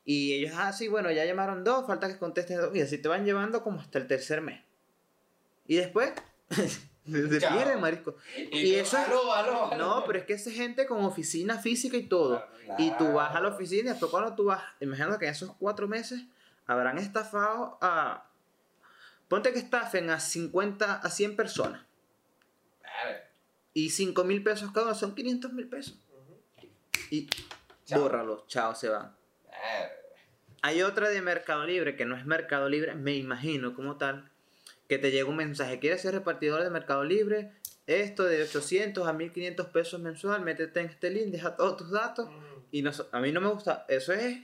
[0.05, 2.73] Y ellos, ah, sí, bueno, ya llamaron dos, falta que contesten dos.
[2.73, 4.61] Y así te van llevando como hasta el tercer mes.
[5.67, 6.13] Y después,
[7.05, 7.53] se Chao.
[7.57, 8.15] pierden, marisco.
[8.37, 9.77] Y tú, eso- aló, aló, aló.
[9.77, 12.41] No, pero es que esa gente con oficina física y todo.
[12.77, 15.53] Y tú vas a la oficina y después cuando tú vas, imagínate que en esos
[15.59, 16.21] cuatro meses
[16.65, 18.29] habrán estafado a...
[19.27, 21.81] Ponte que estafen a 50, a 100 personas.
[23.77, 25.99] Y 5 mil pesos cada uno son 500 mil pesos.
[27.11, 27.29] Y
[27.85, 28.01] Chao.
[28.01, 29.15] bórralos, chao, se van.
[30.63, 34.31] Hay otra de Mercado Libre, que no es Mercado Libre, me imagino como tal,
[34.89, 37.51] que te llega un mensaje, ¿quieres ser repartidor de Mercado Libre?
[37.85, 42.27] Esto de 800 a 1500 pesos mensual, métete en este link, deja todos tus datos.
[42.71, 44.39] Y no, a mí no me gusta, eso es,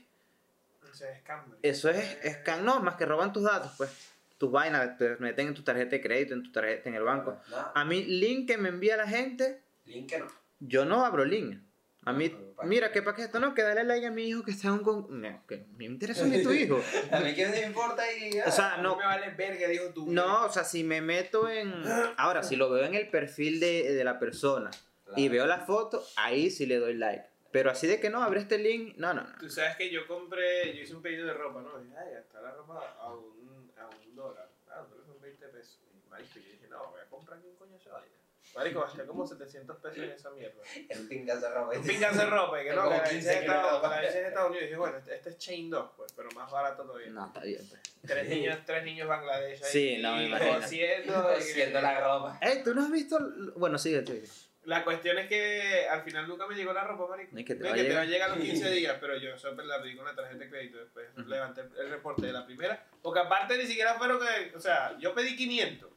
[0.93, 1.57] Ese es Camry.
[1.63, 4.12] eso es scam, no, más que roban tus datos, pues.
[4.37, 7.39] Tus vainas, te meten en tu tarjeta de crédito, en tu tarjeta, en el banco.
[7.49, 10.27] No, A mí, link que me envía la gente, link que no.
[10.59, 11.59] yo no abro link.
[12.05, 13.39] A mí, No, pa- mira, ¿qué paquete?
[13.39, 14.83] No, que dale like a mi hijo que está en un...
[14.83, 16.83] con- No, que me interesa ni tu hijo.
[17.11, 18.41] A mí que me importa y...
[18.41, 20.11] O sea, no, me vale verga, dijo tú.
[20.11, 21.71] No, o sea, si me meto en...
[22.17, 24.69] Ahora, si lo veo en el perfil de, de la persona
[25.15, 27.23] y veo la foto, ahí sí le doy like.
[27.51, 29.37] Pero así de que no, abre este link, no, no, no.
[29.39, 31.79] Tú sabes que yo compré, yo hice un pedido de ropa, ¿no?
[31.79, 34.49] Y dije, ay, está la ropa a un, a un dólar.
[34.69, 35.79] Ah, pero son 20 pesos.
[36.02, 38.15] Y marico, yo dije, no, voy a comprar aquí un coño esa vaina.
[38.55, 40.61] Marico, gasté como 700 pesos en esa mierda.
[40.89, 41.75] El pingazo de ropa.
[41.77, 43.89] Un pingazo de ropa, y que no, la 15 hice en Estados ropa.
[44.01, 44.63] la hice en Estados Unidos.
[44.63, 47.09] Y dije, bueno, este, este es Chain 2, pues, pero más barato todavía.
[47.09, 47.81] No, está bien, pues.
[48.05, 49.71] Tres niños, tres niños Bangladesh ahí.
[49.71, 50.59] Sí, no, me imagino.
[50.59, 52.37] cosiendo, Haciendo la ropa.
[52.41, 53.17] Ey, ¿tú no has visto...?
[53.55, 54.23] Bueno, sigue, sigue.
[54.65, 57.35] La cuestión es que al final nunca me llegó la ropa, marico.
[57.37, 58.29] Es que te No, va que te va a llegar.
[58.31, 60.77] a los 15 días, pero yo siempre la pedí con la tarjeta de crédito.
[60.77, 62.85] Después levanté el reporte de la primera.
[63.01, 64.55] Porque aparte ni siquiera fueron que.
[64.55, 65.89] O sea, yo pedí 500.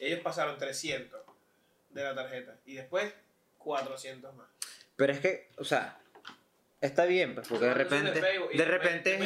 [0.00, 1.20] Ellos pasaron 300
[1.90, 2.56] de la tarjeta.
[2.66, 3.12] Y después
[3.58, 4.46] 400 más.
[4.96, 5.98] Pero es que, o sea,
[6.80, 9.16] está bien, pues, porque de repente, de repente,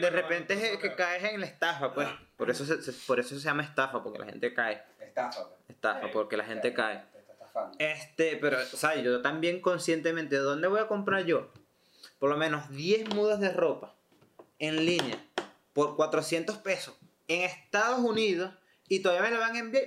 [0.00, 2.08] de repente es que caes en la estafa, pues.
[2.36, 4.82] Por eso se, se- por eso se llama estafa, porque la gente cae.
[5.00, 5.48] Estafa.
[5.48, 5.60] pues.
[5.68, 7.02] Estafa, porque la gente cae.
[7.12, 7.76] Te está estafando.
[7.80, 11.50] Este, pero, o sea, yo también conscientemente, ¿de dónde voy a comprar yo?
[12.18, 13.94] Por lo menos 10 mudas de ropa
[14.58, 15.22] en línea
[15.72, 16.96] por 400 pesos
[17.28, 18.52] en Estados Unidos
[18.88, 19.84] y todavía me la van a enviar.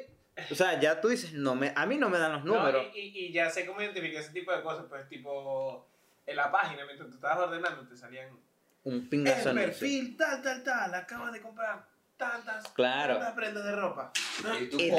[0.50, 2.88] O sea, ya tú dices, no me, a mí no me dan los números.
[2.88, 4.86] No, y, y- y ya sé cómo identificar ese tipo de cosas.
[4.90, 5.88] Pues, tipo,
[6.26, 8.30] en la página, mientras tú estabas ordenando, te salían.
[8.84, 10.94] Un pingazo El perfil, tal, tal, tal.
[10.96, 11.86] Acabas de comprar
[12.18, 13.14] tantas, Claro.
[13.16, 14.12] tantas prendas de ropa.
[14.60, 14.90] Y tú, Y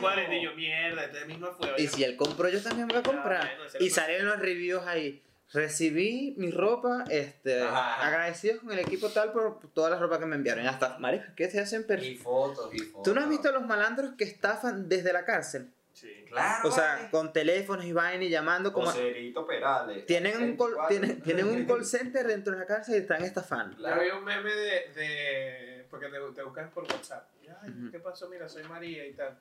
[0.00, 1.72] cuál y yo, mierda, este mismo fue.
[1.78, 3.42] Y si él compró, yo también voy a comprar.
[3.42, 5.22] Ah, bueno, ese Y salen los reviews ahí.
[5.52, 8.06] Recibí mi ropa, este, Ajá.
[8.06, 10.66] agradecidos con el equipo tal por toda la ropa que me enviaron.
[10.66, 12.18] Hasta, marico, ¿qué se hacen Y perfil?
[12.18, 13.02] fotos, y fotos.
[13.02, 15.70] ¿Tú no has visto a los malandros que estafan desde la cárcel?
[15.94, 16.26] Sí.
[16.28, 16.68] Claro.
[16.68, 17.10] O sea, vale.
[17.10, 18.86] con teléfonos y vaina y llamando como...
[18.86, 20.04] Joserito Perales.
[20.06, 20.88] Tienen un, call, 24.
[20.88, 23.76] tienen, tienen un call center dentro de la cárcel y están estafando.
[23.78, 24.18] Claro.
[24.18, 24.92] un meme de.
[24.94, 27.26] de porque te, te buscas por WhatsApp.
[27.42, 27.90] Y, Ay, Ujú.
[27.90, 28.28] ¿qué pasó?
[28.28, 29.36] Mira, soy María y tal.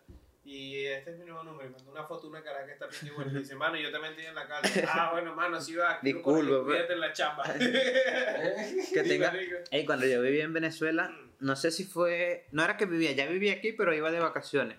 [0.47, 1.67] Y este es mi nuevo número.
[1.67, 3.29] Y mandó una foto una cara que está bien igual.
[3.35, 4.85] Y dice, mano, yo te mentí en la calle.
[4.87, 5.99] Ah, bueno, mano, así va.
[6.01, 7.43] Disculpa, Cuídate en la chamba.
[8.93, 9.33] Que tenga...
[9.71, 12.45] Ey, cuando yo vivía en Venezuela, no sé si fue...
[12.51, 14.77] No era que vivía, ya vivía aquí, pero iba de vacaciones.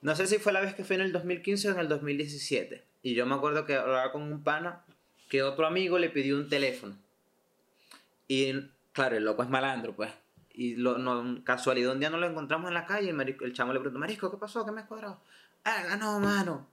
[0.00, 2.82] No sé si fue la vez que fue en el 2015 o en el 2017.
[3.02, 4.84] Y yo me acuerdo que hablaba con un pana
[5.28, 6.96] que otro amigo le pidió un teléfono.
[8.26, 8.52] Y
[8.92, 10.10] claro, el loco es malandro, pues.
[10.60, 13.46] Y lo, no, casualidad, un día nos lo encontramos en la calle y el, marico-
[13.46, 14.62] el chamo le preguntó, Marisco, ¿qué pasó?
[14.66, 15.18] ¿Qué me has cuadrado?
[15.64, 16.68] Ah, no, mano.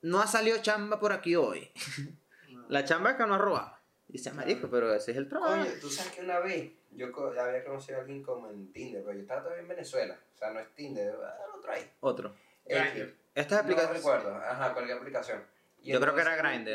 [0.00, 1.70] No ha salido chamba por aquí hoy.
[2.68, 3.76] La chamba es que no ha robado.
[4.08, 5.60] Dice, Marisco, pero ese es el trabajo.
[5.60, 9.14] Oye, tú sabes que una vez yo había conocido a alguien como en Tinder, pero
[9.14, 10.18] yo estaba todavía en Venezuela.
[10.34, 11.90] O sea, no es Tinder, era otro ahí.
[12.00, 12.34] Otro.
[12.64, 13.14] Grindr.
[13.34, 13.96] Estas No aplicaciones...
[13.98, 15.42] recuerdo, ajá, cualquier aplicación.
[15.82, 16.70] Y Yo creo que entonces era Grindr.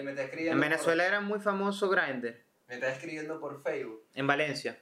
[0.48, 2.36] En por- Venezuela era muy famoso Grindr.
[2.68, 4.04] me está escribiendo por Facebook.
[4.14, 4.80] En Valencia.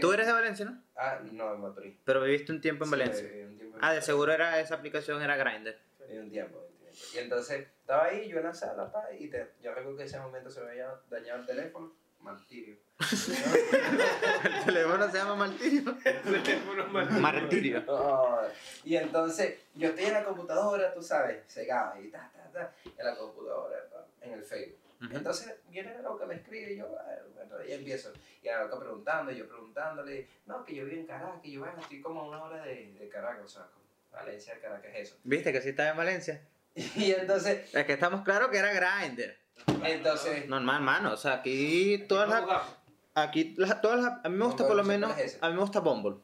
[0.00, 0.82] Tú eres de Valencia, ¿no?
[0.96, 1.98] Ah, no, en Maturín.
[2.04, 3.22] Pero viviste un tiempo en Sí, Valencia.
[3.28, 5.76] viví un tiempo en Ah, de seguro era esa aplicación era Grindr.
[6.06, 6.96] Viví un tiempo, un tiempo.
[7.14, 10.08] Y entonces estaba ahí, yo en la sala, pa, y te, yo recuerdo que en
[10.08, 11.92] ese momento se me había dañado el teléfono.
[12.20, 12.76] Martirio.
[12.98, 15.96] El teléfono se llama Martirio.
[16.02, 17.84] Teléfono mal- Martirio.
[17.86, 18.40] Oh,
[18.84, 23.06] y entonces yo estoy en la computadora, tú sabes, cegado y ta, ta, ta, en
[23.06, 23.76] la computadora,
[24.20, 24.78] en el Facebook.
[25.00, 25.16] Ujú.
[25.16, 28.12] Entonces viene la loca, me escribe y yo, ah, bueno, y empiezo.
[28.42, 31.60] Y la loca preguntando, y yo preguntándole, no, que yo vivo en Caracas, y yo,
[31.60, 33.66] bueno, estoy como a una hora de, de Caracas, o sea,
[34.12, 35.16] Valencia, Caracas es eso.
[35.24, 36.42] ¿Viste que sí estaba en Valencia?
[36.96, 39.36] Y entonces, Es que estamos claros que era Grindr.
[39.84, 41.12] entonces, Normal, mano.
[41.12, 42.44] O sea, aquí todas las.
[43.14, 44.24] Aquí las- todas las.
[44.24, 45.12] A mí me gusta por lo Bumble, menos.
[45.40, 46.16] A mí me gusta Bumble.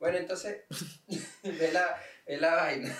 [0.00, 0.64] bueno, entonces,
[1.42, 2.94] ve la, ve la vaina.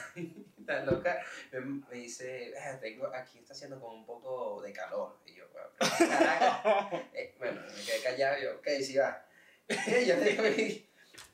[0.86, 1.20] Loca.
[1.52, 5.16] Me, me dice, "Ah, tengo, aquí está haciendo como un poco de calor.
[5.26, 5.68] Y yo, bueno.
[7.12, 9.24] Eh, bueno, me quedé callado y yo, ok, sí va.
[9.68, 10.84] Y yo le digo,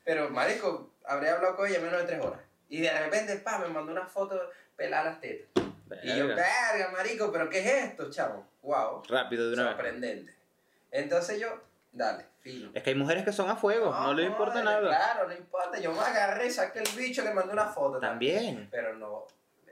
[0.03, 2.41] pero marico, habré hablado con ella menos de tres horas.
[2.69, 5.63] Y de repente, pa, me mandó una foto pelada las tetas.
[6.03, 6.89] Y yo, Verga.
[6.91, 8.47] marico, pero ¿qué es esto, chavo?
[8.63, 9.03] Wow.
[9.07, 9.73] Rápido de una vez.
[9.73, 10.35] Sorprendente.
[10.91, 12.69] Entonces yo, dale, fino.
[12.73, 14.87] Es que hay mujeres que son a fuego, no, les importa joder, nada.
[14.87, 15.79] Claro, no importa.
[15.79, 17.99] Yo me agarré, saqué el bicho, le mandé una foto.
[17.99, 18.67] También.
[18.69, 19.25] Pero no,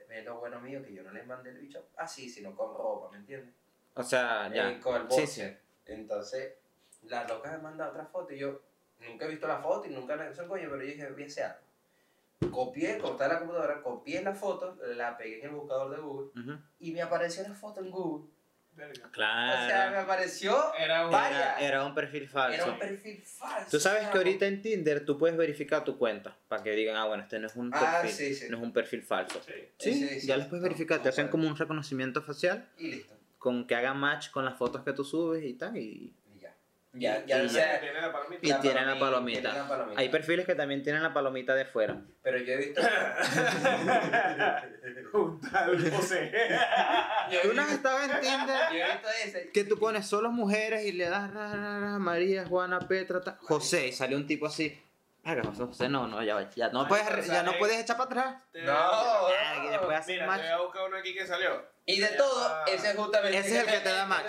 [0.10, 3.12] es lo bueno mío que yo no le mandé el bicho así, sino con ropa,
[3.12, 3.54] ¿me entiendes?
[3.94, 4.72] O sea, ya.
[4.72, 5.62] Eh, con el Sí, boxer.
[5.86, 6.54] Entonces,
[7.04, 8.60] la loca me manda otra foto y yo
[9.08, 11.26] nunca he visto la foto y nunca la hice coño, pero yo dije, voy a
[11.28, 12.52] hacer algo.
[12.52, 16.92] Copié, corté la computadora, copié la foto, la pegué en el buscador de Google y
[16.92, 18.28] me apareció la foto en Google.
[18.76, 18.92] Verga.
[18.94, 20.00] O sea, me Claro.
[20.00, 20.74] apareció.
[20.78, 21.14] Era un...
[21.14, 22.56] Era, era un perfil falso.
[22.64, 23.68] Era un perfil falso.
[23.72, 27.06] Tú sabes que ahorita en Tinder tú puedes verificar tu cuenta para que digan, ah,
[27.06, 28.46] bueno, este no es un Ah, perfil, sí, sí.
[28.50, 29.42] no es un perfil falso.
[29.46, 29.54] Sí.
[29.78, 30.40] Sí, Sí, sí, ya sí.
[30.42, 33.14] les puedes verificar, te hacen como un reconocimiento facial Y listo.
[33.38, 35.78] con que hagan match con las fotos que tú subes y tal.
[35.78, 36.14] Y
[36.94, 37.26] ya.
[37.26, 38.48] Ya, Y o sea, Tiene la palomita.
[38.48, 40.00] y tienen la palomita, tienen la palomita.
[40.02, 42.02] Hay perfiles que también tienen la palomita de fuera.
[42.22, 42.82] Pero yo he visto.
[45.14, 46.32] Un tal José.
[47.32, 49.50] yo he Tú no estado en Tinder yo he visto ese.
[49.54, 53.38] que tú pones solo mujeres y le das ra, ra, ra, María, Juana, Petra, ta-
[53.42, 54.80] José, y sale un tipo así.
[55.24, 57.80] Verga, José, José, no, no, ya, va, ya no Ay, puedes, ya no sale- puedes
[57.80, 58.44] echar para atrás.
[58.54, 59.64] No.
[59.66, 60.42] Y después haces Mira, match.
[60.42, 61.66] te voy a buscar uno aquí que salió.
[61.86, 63.38] Y de todo, ese es justamente.
[63.38, 64.26] Ese es el que te da match.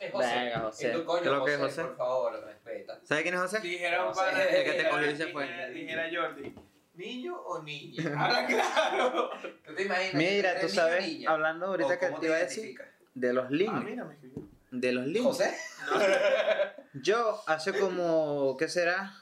[0.00, 0.34] Es José.
[0.34, 1.04] Venga, José.
[1.04, 1.88] Coño, ¿Qué es lo que es José, José?
[1.88, 2.98] por favor, respeta.
[3.04, 3.60] ¿Sabes quién es José?
[3.60, 5.70] Dijera un No pana- el que te cogió y se fue.
[5.74, 6.54] dijera- Jordi,
[6.94, 8.02] ¿niño o niña?
[8.18, 9.30] Habla claro.
[9.66, 10.14] ¿Tú te imaginas?
[10.14, 11.30] Mira, que tú sabes, niña?
[11.30, 12.88] hablando ahorita ¿O que cómo te iba a decir, identificas?
[13.14, 13.84] de los Ah, links.
[13.84, 14.42] mira, me escribió.
[14.70, 15.26] De los links.
[15.28, 15.54] ¿José?
[16.94, 19.12] Yo hace como, ¿qué será?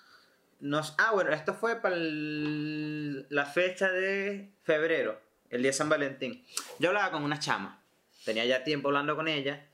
[0.60, 6.44] Nos, ah, bueno, esto fue para la fecha de febrero, el día de San Valentín.
[6.78, 7.82] Yo hablaba con una chama,
[8.24, 9.66] tenía ya tiempo hablando con ella,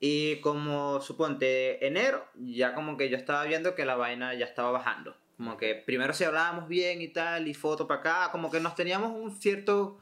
[0.00, 4.70] y como suponte enero, ya como que yo estaba viendo que la vaina ya estaba
[4.70, 5.16] bajando.
[5.36, 8.74] Como que primero si hablábamos bien y tal, y foto para acá, como que nos
[8.74, 10.00] teníamos un cierto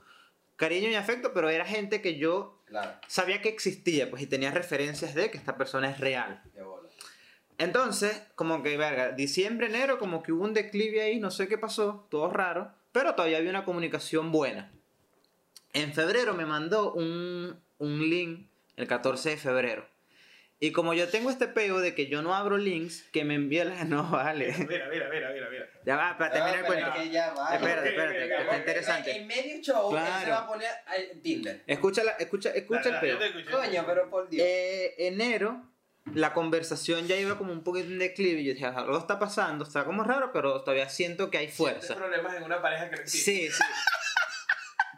[0.56, 4.52] cariño y afecto, pero era gente que yo Claro, sabía que existía, pues, y tenía
[4.52, 6.40] referencias de que esta persona es real.
[6.54, 6.62] de.
[7.60, 11.58] Entonces, como que, verga, diciembre, enero, como que hubo un declive ahí, no sé qué
[11.58, 14.72] pasó, todo raro, pero todavía había una comunicación buena.
[15.74, 19.86] En febrero me mandó un, un link, el 14 de febrero.
[20.58, 23.66] Y como yo tengo este peo de que yo no abro links, que me envía
[23.66, 23.84] las...
[23.88, 24.54] No, vale.
[24.68, 25.66] Mira, mira, mira, mira, mira.
[25.84, 26.86] Ya va, para terminar el cuento.
[26.88, 27.54] es que ya va.
[27.56, 29.16] Espérate, espérate, está interesante.
[29.16, 31.62] En medio show, él se va a poner a Tinder.
[31.66, 33.12] Escucha, la- escucha, escucha el Dale, peo.
[33.14, 33.50] yo te escuché.
[33.50, 34.46] Coño, pero por Dios.
[34.46, 35.62] Eh, enero,
[36.14, 38.40] la conversación ya iba como un poquito en declive.
[38.40, 41.56] Y yo dije, algo está pasando, está como raro, pero todavía siento que hay Sientes
[41.56, 41.94] fuerza.
[41.96, 43.02] problemas en una pareja que no.
[43.06, 43.62] Sí, sí.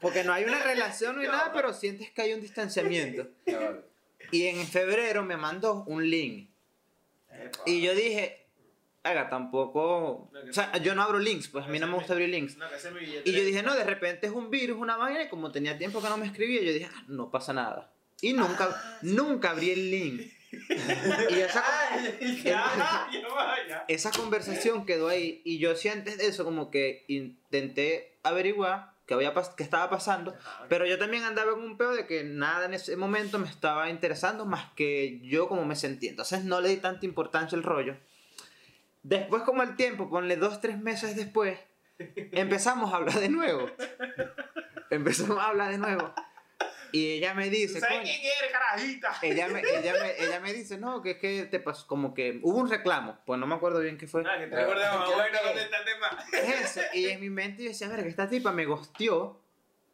[0.01, 3.29] Porque no hay una relación, no hay nada, pero sientes que hay un distanciamiento.
[4.31, 6.49] Y en febrero me mandó un link.
[7.67, 8.47] Y yo dije,
[9.03, 10.31] haga, tampoco.
[10.49, 12.57] O sea, yo no abro links, pues a mí no me gusta abrir links.
[12.57, 12.65] No.
[13.27, 16.01] Y yo dije, no, de repente es un virus, una vaina, y como tenía tiempo
[16.01, 17.93] que no me escribía, yo dije, ah, no pasa nada.
[18.23, 20.33] Y nunca, nunca abrí el link.
[20.53, 21.65] Y esa,
[22.45, 23.09] Ya,
[23.69, 25.41] ya esa conversación quedó ahí.
[25.45, 30.35] Y yo sí antes de eso como que intenté averiguar qué, había qué estaba pasando.
[30.69, 33.88] Pero yo también andaba en un peo de que nada en ese momento me estaba
[33.88, 36.11] interesando más que yo como me sentía.
[36.11, 37.97] Entonces no le di tanta importancia al rollo.
[39.03, 41.59] Después como el tiempo, ponle dos, tres meses después,
[41.99, 43.71] empezamos a hablar de nuevo.
[44.91, 46.12] Empezamos a hablar de nuevo.
[46.94, 49.16] Y ella me dice, ¿Sabes quién eres, carajita?
[49.22, 52.38] ella me, ella, me, ella me dice, no, que es que te pasó, como que
[52.42, 54.22] hubo un reclamo, pues no me acuerdo bien qué fue.
[54.27, 54.66] Ah, que te mamá,
[55.07, 55.38] ¿Qué- bueno?
[55.44, 56.18] ¿dónde está el tema?
[56.33, 56.81] Es eso.
[56.92, 59.40] Y en mi mente yo decía, ver, que esta tipa me gosteó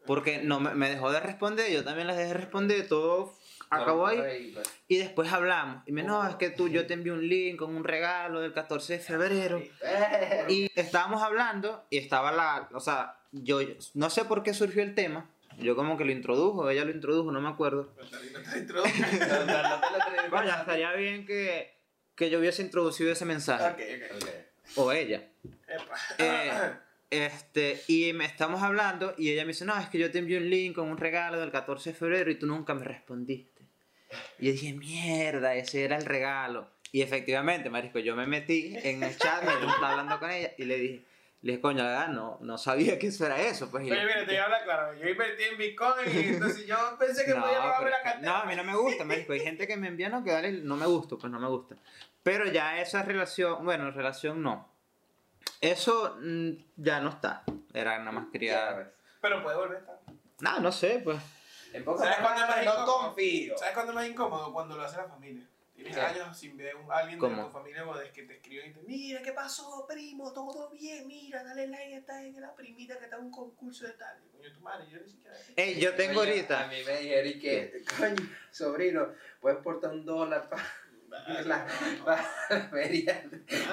[0.07, 3.33] porque no me, me dejó de responder, yo también la dejé de responder, todo
[3.71, 4.53] acabó ahí.
[4.55, 4.67] pues.
[4.89, 5.83] Y después hablamos.
[5.87, 8.53] Y me no, es que tú, yo te envié un link con un regalo del
[8.55, 9.59] 14 de febrero.
[9.83, 13.61] Eh, Y estábamos hablando y estaba la, o sea, yo
[13.95, 15.29] no sé por qué surgió el tema.
[15.59, 17.93] Yo como que lo introdujo, ella lo introdujo, no me acuerdo.
[20.31, 21.73] Vaya, estaría bien que,
[22.15, 23.65] que yo hubiese introducido ese mensaje.
[23.65, 23.81] Ok,
[24.15, 24.23] ok.
[24.23, 24.29] Ok.
[24.77, 25.23] O ella.
[25.67, 25.97] Epa.
[26.19, 26.53] Eh,
[27.11, 30.37] Este, y me estamos hablando y ella me dice, no, es que yo te envié
[30.37, 33.63] un link con un regalo del 14 de febrero y tú nunca me respondiste.
[34.39, 36.69] Y yo dije, mierda, ese era el regalo.
[36.93, 40.65] Y efectivamente, marisco, yo me metí en el chat mientras estaba hablando con ella y
[40.65, 41.05] le dije,
[41.43, 43.71] Le dije, coño, la verdad, no, no sabía que eso era eso.
[43.71, 44.95] Pues, y Oye, le- mira, te voy a hablar claro.
[44.95, 48.33] Yo invertí en Bitcoin y entonces yo pensé que no, podía robarme pero- la cartera.
[48.33, 49.33] no, a mí no me gusta, marico.
[49.33, 51.77] Hay gente que me envía no que dale, no me gusta, pues no me gusta.
[52.25, 54.69] Pero ya esa relación, bueno, relación no.
[55.61, 57.43] Eso mm, ya no está.
[57.73, 58.73] Era nada más quería.
[58.73, 58.89] ves.
[59.21, 59.99] Pero puede volver a estar.
[60.41, 61.19] No, no sé, pues.
[61.73, 62.05] ¿Sabes cuándo
[62.43, 62.99] es más no incómodo?
[63.03, 63.59] confío.
[63.59, 64.53] ¿Sabes cuándo es más incómodo?
[64.53, 65.45] Cuando lo hace la familia.
[65.79, 66.01] Tienes Sí.
[66.01, 67.37] años sin ver a alguien ¿Cómo?
[67.37, 70.33] de tu familia o de que te escriben y te mira, ¿qué pasó, primo?
[70.33, 71.07] ¿Todo bien?
[71.07, 74.19] Mira, dale like, está en la primita que está en un concurso de tal.
[74.37, 75.37] Coño, tu madre, yo ni siquiera...
[75.55, 76.67] Ey, yo tengo Oye, A ahorita.
[76.67, 79.09] mí me dijeron que, coño, sobrino,
[79.41, 80.49] puedes portar un dólar
[81.09, 81.67] para la,
[82.05, 83.25] pa la feria.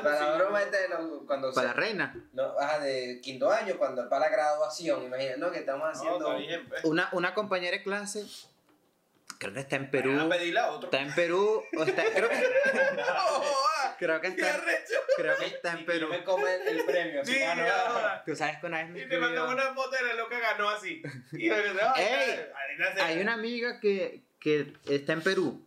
[0.04, 2.15] Para la broma esta de los, cuando Para la reina.
[2.34, 5.52] no, ah, de quinto año, cuando para la graduación, imagínate, ¿no?
[5.52, 6.38] Que estamos haciendo.
[6.38, 6.84] bien, pues.
[6.86, 8.26] Una, una compañera de clase,
[9.39, 10.19] creo que está en Perú.
[10.19, 10.88] A pedirle a otro.
[10.89, 11.63] Está en Perú.
[11.78, 12.36] O está, creo, que,
[14.00, 14.62] creo que ¡Qué está,
[15.17, 16.08] creo que está Y- en y Perú.
[16.10, 17.26] me come el, el premio.
[17.26, 17.86] Sí, ah.
[17.88, 18.24] joda.
[18.26, 20.39] Tú sabes que una vez me Y te mandó escribió- una foto de lo que
[20.39, 21.02] ganó así.
[21.34, 22.45] Y yo, Ey.
[23.02, 25.65] Hay una amiga que, que está en Perú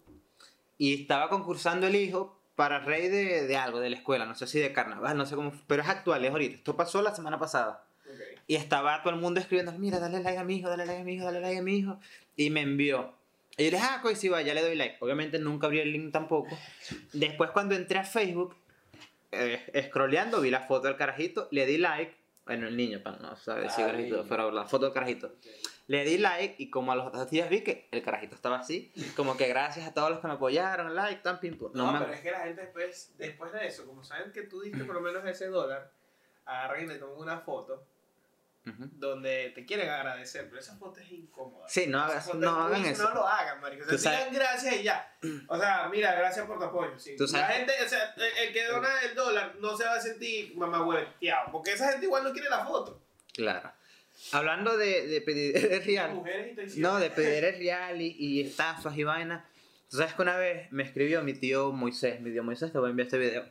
[0.76, 4.46] y estaba concursando el hijo para rey de, de algo, de la escuela, no sé
[4.46, 6.57] si de carnaval, no sé cómo, pero es actual, es ahorita.
[6.57, 7.85] Esto pasó la semana pasada.
[8.04, 8.20] Ok.
[8.48, 11.04] Y estaba todo el mundo escribiendo, mira, dale like a mi hijo, dale like a
[11.04, 12.00] mi hijo, dale like a mi hijo.
[12.37, 13.14] Y me envió.
[13.58, 14.96] Y yo le dije, ah, va, ya le doy like.
[15.00, 16.56] Obviamente nunca abrí el link tampoco.
[17.12, 18.56] Después cuando entré a Facebook,
[19.32, 22.16] eh, scrolleando, vi la foto del carajito, le di like.
[22.46, 25.34] Bueno, el niño, para no saber si carajito, pero la foto del carajito.
[25.88, 28.92] Le di like y como a los otros días vi que el carajito estaba así,
[29.16, 31.70] como que gracias a todos los que me apoyaron, like, tan pim pum.
[31.74, 34.42] No, No, me- pero es que la gente después, después de eso, como saben que
[34.42, 35.90] tú diste por lo menos ese dólar,
[36.46, 37.84] agarran y le toman una foto
[38.68, 38.88] Ujú.
[38.92, 41.68] donde te quieren agradecer, pero esa foto es incómoda.
[41.68, 43.02] Sí, no hagas- no hagan eso.
[43.04, 43.85] No lo hagan, marico.
[43.92, 45.14] O sea, digan gracias y ya.
[45.48, 46.98] O sea, mira, gracias por tu apoyo.
[46.98, 47.16] Sí.
[47.33, 50.57] La gente, o sea, el, el que dona el dólar no se va a sentir
[50.57, 53.00] mamahueteado, porque esa gente igual no quiere la foto.
[53.35, 53.72] Claro.
[54.33, 56.22] Hablando de, de pedir de real.
[56.76, 59.44] No, de pedir el real y, y estafas y vainas.
[59.90, 62.88] Tú sabes que una vez me escribió mi tío Moisés, mi tío Moisés, te voy
[62.88, 63.44] a enviar este video.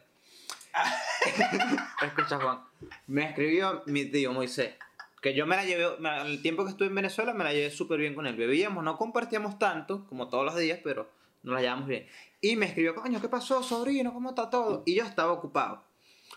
[2.01, 2.59] Escucha, Juan.
[3.07, 4.75] Me escribió mi tío Moisés.
[5.21, 5.85] Que yo me la llevé,
[6.25, 8.35] el tiempo que estuve en Venezuela me la llevé súper bien con él.
[8.35, 11.09] Bebíamos, no compartíamos tanto como todos los días, pero
[11.43, 12.07] nos la llevamos bien.
[12.41, 14.13] Y me escribió, coño, ¿qué pasó, sobrino?
[14.13, 14.83] ¿Cómo está todo?
[14.85, 15.83] Y yo estaba ocupado.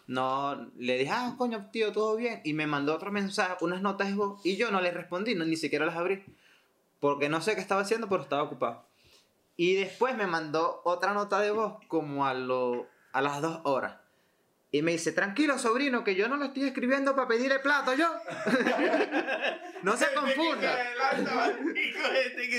[0.07, 2.41] No, le dije, ah, coño, tío, todo bien.
[2.45, 4.41] Y me mandó otro mensaje, unas notas de voz.
[4.45, 6.25] Y yo no le respondí, no, ni siquiera las abrí.
[7.01, 8.85] Porque no sé qué estaba haciendo, pero estaba ocupado.
[9.57, 14.00] Y después me mandó otra nota de voz como a, lo, a las dos horas.
[14.73, 18.09] Y me dice, tranquilo, sobrino, que yo no lo estoy escribiendo para pedirle plato yo.
[19.83, 20.85] no se "Este que confunda.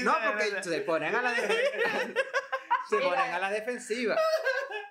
[0.04, 0.64] No, porque adelanta".
[0.64, 2.14] se ponen a la defensiva.
[2.90, 4.18] se ponen a la defensiva.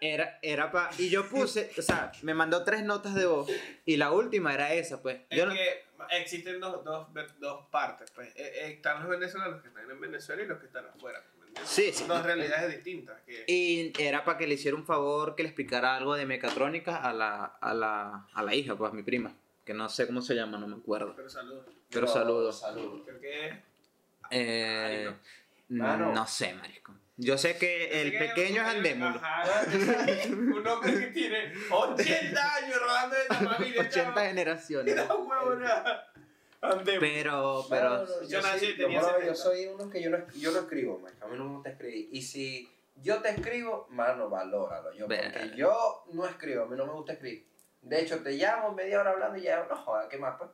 [0.01, 0.89] Era, era pa...
[0.97, 3.51] Y yo puse, o sea, me mandó tres notas de voz.
[3.85, 5.21] Y la última era esa, pues.
[5.29, 8.11] Es Yo no- que existen dos, dos, dos partes.
[8.13, 8.35] Pues.
[8.35, 11.23] Eh, están los venezolanos que están en Venezuela y los que están afuera.
[11.65, 11.93] Sí, sí.
[11.93, 13.21] Son dos realidades distintas.
[13.23, 16.97] Que, Y era para que le hiciera un favor que le explicara algo de mecatrónica
[16.97, 19.35] a la, a la, a la hija, pues a mi prima.
[19.65, 21.15] Que no sé cómo se llama, no me acuerdo.
[21.17, 21.67] pero saludos.
[21.91, 22.61] Pero saludos.
[22.61, 23.03] Saludos.
[23.07, 23.55] Creo que es.
[24.31, 25.15] Eh, Ay,
[25.69, 26.13] Mano.
[26.13, 26.95] no sé, marisco.
[27.17, 29.21] Yo sé que el que pequeño es Andémulo.
[30.31, 33.81] Un hombre que tiene 80 años rodando de esta familia.
[33.89, 34.95] 80 generaciones.
[34.95, 35.75] Mira, huevona.
[35.77, 36.20] Andémulo.
[36.61, 37.91] Pero, pero...
[37.99, 39.27] No, Yo yo, nací y sí, tenía yo, mano, 70.
[39.27, 41.13] yo soy uno que yo no, yo no escribo, man.
[41.21, 42.09] A mí no me gusta escribir.
[42.13, 44.93] Y si yo te escribo, mano, valóralo.
[44.93, 47.47] Yo, porque yo no escribo, a mí no me gusta escribir.
[47.83, 50.37] De hecho, te llamo media hora hablando y ya, no joda, ¿qué más?
[50.37, 50.51] Pues?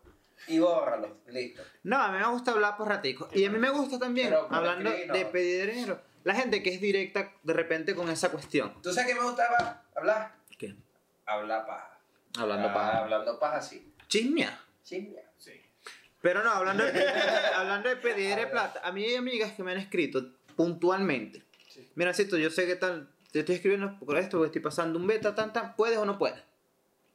[0.49, 1.62] Y bórralo, listo.
[1.83, 3.29] No, a mí me gusta hablar por ratico.
[3.33, 5.12] Y a mí me gusta también, Pero hablando no.
[5.14, 8.81] de pedir dinero, la gente que es directa de repente con esa cuestión.
[8.83, 10.35] ¿Tú sabes qué me gustaba hablar?
[10.59, 10.77] ¿Qué?
[11.25, 11.99] Hablar paja.
[12.38, 12.99] Hablando Ah, para...
[12.99, 13.92] Hablando paja, sí.
[14.09, 14.61] Chismea.
[14.85, 15.26] Chismea.
[16.27, 17.09] Pero no, hablando de,
[17.55, 21.45] hablando de pedir plata, a mí hay amigas que me han escrito puntualmente.
[21.69, 21.89] Sí.
[21.95, 25.07] Mira, Cito, yo sé que tal, te estoy escribiendo por esto, porque estoy pasando un
[25.07, 26.43] beta, tan, tan, ¿puedes o no puedes?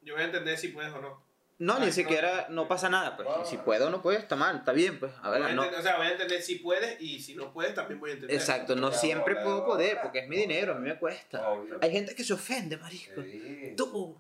[0.01, 1.21] Yo voy a entender si puedes o no.
[1.59, 2.55] No, Ay, ni siquiera, problema.
[2.55, 3.27] no pasa nada, pues.
[3.29, 3.41] Ah.
[3.43, 5.11] Y si puedo o no puedo, está mal, está bien, pues.
[5.21, 5.63] A ver, no.
[5.63, 8.33] O sea, voy a entender si puedes y si no puedes también voy a entender.
[8.33, 11.49] Exacto, no siempre puedo poder, porque es mi dinero, a mí me cuesta.
[11.49, 11.79] Obvio.
[11.81, 13.21] Hay gente que se ofende, marisco.
[13.23, 13.73] Sí.
[13.75, 14.17] Tú,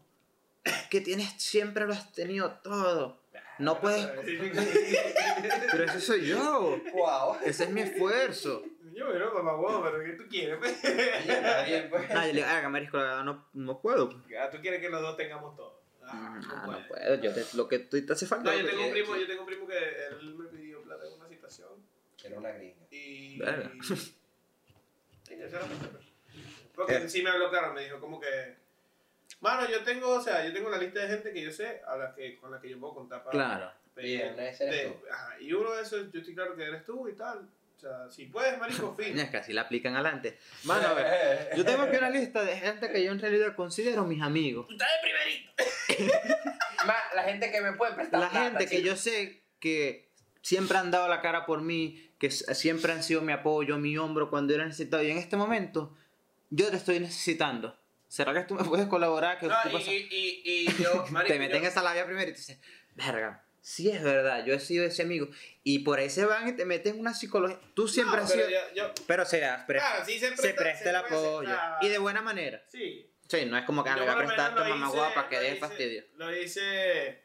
[0.89, 3.20] que tienes, siempre lo has tenido todo.
[3.61, 4.07] No puedes,
[5.71, 6.79] pero ese soy yo.
[6.93, 7.37] Wow.
[7.45, 8.63] Ese es mi esfuerzo.
[8.93, 10.57] Yo, pero mamá, huevo, pero ¿qué tú quieres?
[10.57, 10.83] pues?
[10.83, 12.09] Está bien, pues.
[12.13, 14.09] No, yo le digo, haga marisco, no, no puedo.
[14.39, 15.81] Ah, tú quieres que los dos tengamos todo.
[16.03, 18.51] Ah, no no puedo, yo te, lo que tú te hace falta.
[18.51, 21.13] No, yo tengo un primo, yo tengo un primo que él me pidió plata en
[21.13, 21.69] una situación
[22.23, 22.85] Era una gringa.
[22.89, 23.37] y...
[23.39, 23.71] Verga.
[25.31, 26.87] Pues.
[26.87, 28.60] Porque sí me habló claro, me dijo como que...
[29.41, 31.95] Mano, yo tengo, o sea, yo tengo una lista de gente que yo sé a
[31.97, 33.31] la que, con la que yo puedo contar para...
[33.31, 33.71] Claro.
[33.95, 35.05] Bien, ese eres de- tú.
[35.11, 37.49] ajá, y uno de esos, yo estoy claro que eres tú y tal.
[37.75, 39.17] O sea, si puedes, marico, fin.
[39.19, 40.37] Es que así la aplican adelante.
[40.63, 41.49] Mano, a ver.
[41.57, 44.67] Yo tengo aquí una lista de gente que yo en realidad considero mis amigos.
[44.67, 45.09] Tú estás de
[45.97, 46.17] primerito.
[46.85, 48.87] Ma- la gente que me puede prestar La plata, gente que chico.
[48.87, 50.09] yo sé que
[50.41, 54.29] siempre han dado la cara por mí, que siempre han sido mi apoyo, mi hombro
[54.29, 55.03] cuando era necesitado.
[55.03, 55.95] Y en este momento,
[56.49, 57.77] yo te estoy necesitando.
[58.11, 59.39] ¿Será que tú me puedes colaborar?
[59.39, 59.91] ¿Qué, No, qué y, pasa?
[59.93, 62.59] y, y, y yo, marico, te meten yo- esa labia primero y te dices,
[62.93, 65.29] verga, sí es verdad, yo he sido ese amigo.
[65.63, 67.57] Y por ahí se van y te meten una psicología.
[67.73, 68.59] Tú siempre No, has pero sido...
[68.59, 71.47] yo- yo- Pero se, pre- Claro, sí se se presta, se el apoyo.
[71.81, 72.61] Y de buena manera.
[72.67, 73.07] Sí.
[73.29, 75.37] Sí, no es como que ah, le voy a prestar a tu mamá guapa que
[75.37, 76.03] hice- fastidio.
[76.17, 77.23] Lo hice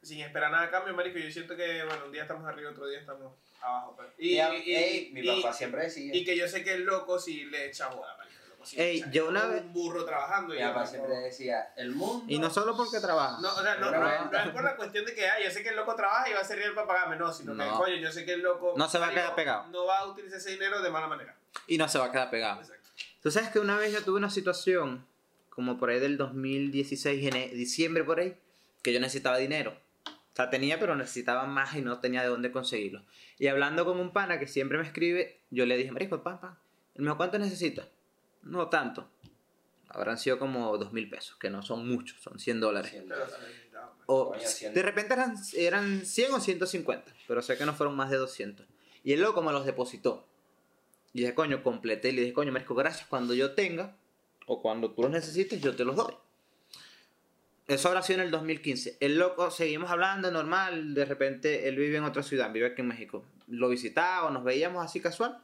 [0.00, 1.18] sin esperar nada a cambio, marico.
[1.18, 3.96] Yo siento que, bueno, un día estamos arriba, otro día estamos abajo.
[3.96, 6.14] pero- Y, mi y- papá siempre decía.
[6.14, 8.41] y que yo sé que el loco sí le echa bola, marico.
[8.64, 10.54] Sí Ey, le echa- yo una vez- un burro trabajando.
[10.54, 12.24] y mi papá siempre decía, el mundo...
[12.28, 13.40] Y no solo porque trabaja.
[13.40, 15.50] No, o sea, no, no, es- no es por la cuestión de que, ah, yo
[15.50, 17.68] sé que el loco trabaja y va a ser real para pagarme, no, sino que,
[17.70, 18.74] coño, yo sé que el loco...
[18.76, 19.66] No se va a quedar pegado.
[19.68, 21.34] No va a utilizar ese dinero de mala manera.
[21.66, 22.60] Y no se va a quedar pegado.
[22.60, 22.88] Exacto.
[23.22, 25.06] Tú sabes que una vez yo tuve una situación,
[25.50, 28.36] como por ahí del 2016, en diciembre por ahí,
[28.82, 29.76] que yo necesitaba dinero.
[30.06, 33.02] O sea, tenía, pero necesitaba más y no tenía de dónde conseguirlo.
[33.38, 36.16] Y hablando con un pana que siempre me escribe, yo le dije, Marisco,
[36.94, 37.86] dijo, ¿cuánto necesitas?
[38.42, 39.08] No tanto.
[39.88, 42.94] Habrán sido como dos mil pesos, que no son muchos, son 100 dólares.
[44.06, 44.74] O, Coño, 100.
[44.74, 48.66] de repente eran, eran 100 o 150, pero sé que no fueron más de 200.
[49.04, 50.26] Y el loco me los depositó.
[51.12, 52.08] Y dije, coño, completé.
[52.08, 53.06] Y le dije, coño, Marisco, gracias.
[53.06, 53.96] Cuando yo tenga,
[54.46, 56.14] o cuando tú los necesites, yo te los doy.
[57.66, 58.96] Eso habrá sido en el 2015.
[59.00, 60.94] El loco, seguimos hablando normal.
[60.94, 63.24] De repente, él vive en otra ciudad, vive aquí en México.
[63.46, 65.38] Lo visitaba, nos veíamos así casual.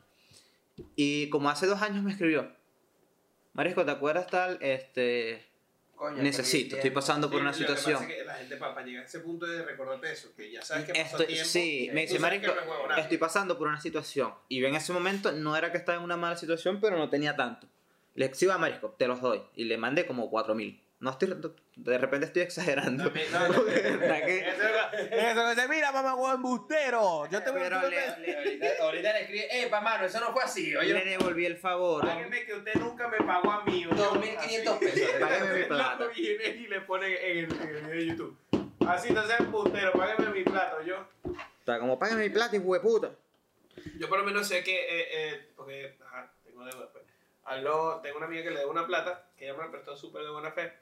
[0.96, 2.50] Y como hace dos años me escribió,
[3.58, 4.56] Marisco, ¿te acuerdas tal?
[4.60, 5.44] Este,
[5.96, 8.08] Coño, necesito, estoy pasando por una lo que pasa situación.
[8.08, 10.84] es que la gente, para, llegar a ese punto de recordarte eso, que ya sabes
[10.84, 11.44] que pasó Estoy- tiempo.
[11.44, 13.00] sí, me dice, huevonada.
[13.00, 14.32] estoy pasando por una situación.
[14.48, 17.34] Y en ese momento no era que estaba en una mala situación, pero no tenía
[17.34, 17.66] tanto.
[18.14, 19.42] Le exhibo a Marisco, te los doy.
[19.56, 20.80] Y le mandé como 4000.
[21.00, 21.32] No estoy,
[21.76, 23.04] de repente estoy exagerando.
[23.04, 23.62] No, no.
[23.64, 24.48] ¿Verdad que?
[25.30, 27.26] Eso dice, mira, mamá, huevo embustero.
[27.30, 30.18] Yo te voy a Pero le, le- Ahorita, ahorita le escribe, eh, pa' mano, eso
[30.18, 30.94] no fue así, le oye.
[31.04, 32.04] devolví el favor.
[32.04, 33.86] Págueme que usted nunca me pagó a mí.
[33.86, 34.84] o yo- 2.500 así.
[34.84, 35.10] pesos.
[35.20, 36.04] Págame mi plata.
[36.16, 38.36] y le pone en el, en el video de YouTube.
[38.88, 40.78] Así no seas embustero, págame mi plata.
[40.84, 41.06] Yo,
[41.60, 43.10] Está como, págame mi plata, hijo de puta.
[43.98, 47.04] yo por lo menos sé que, eh, eh, porque, ajá, tengo deuda, pues.
[48.02, 50.30] Tengo una amiga que le debo una plata, que ella me la prestó súper de
[50.30, 50.72] buena fe.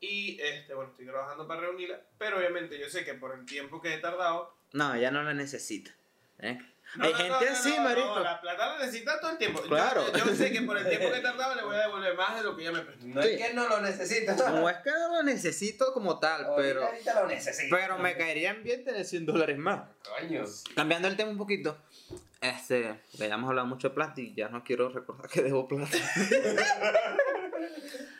[0.00, 2.00] Y, este, bueno, estoy trabajando para reunirla.
[2.18, 5.34] Pero obviamente yo sé que por el tiempo que he tardado, No, ya no la
[5.34, 5.90] necesita.
[6.38, 6.58] ¿eh?
[6.96, 8.06] No, Hay no, gente no, así, no, marico.
[8.06, 9.62] no, la plata la necesita todo el tiempo.
[9.62, 10.04] Yo- Claro.
[10.12, 12.42] Yo, sé que por el tiempo que he tardado le voy a devolver más de
[12.42, 13.06] lo que ella me prestó.
[13.06, 13.28] No Sí.
[13.28, 14.32] es que no lo necesito.
[14.50, 17.76] No es que no lo necesito como tal, Ahorita, pero, ahorita lo necesito.
[17.76, 19.82] pero me caerían bien tener 100 dólares más.
[20.18, 20.44] Coño.
[20.74, 21.76] Cambiando el tema un poquito,
[22.40, 25.96] este, ya hemos hablado mucho de plata y ya no quiero recordar que debo plata.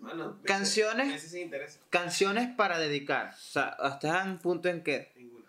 [0.00, 1.14] Mano, Canciones.
[1.14, 1.80] Ese sí interesa.
[1.90, 3.32] Canciones para dedicar.
[3.34, 5.46] O sea, hasta un punto en que, Ninguna.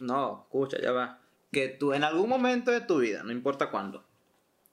[0.00, 1.20] no, escucha, ya va.
[1.52, 4.04] Que tú en algún momento de tu vida, no importa cuándo,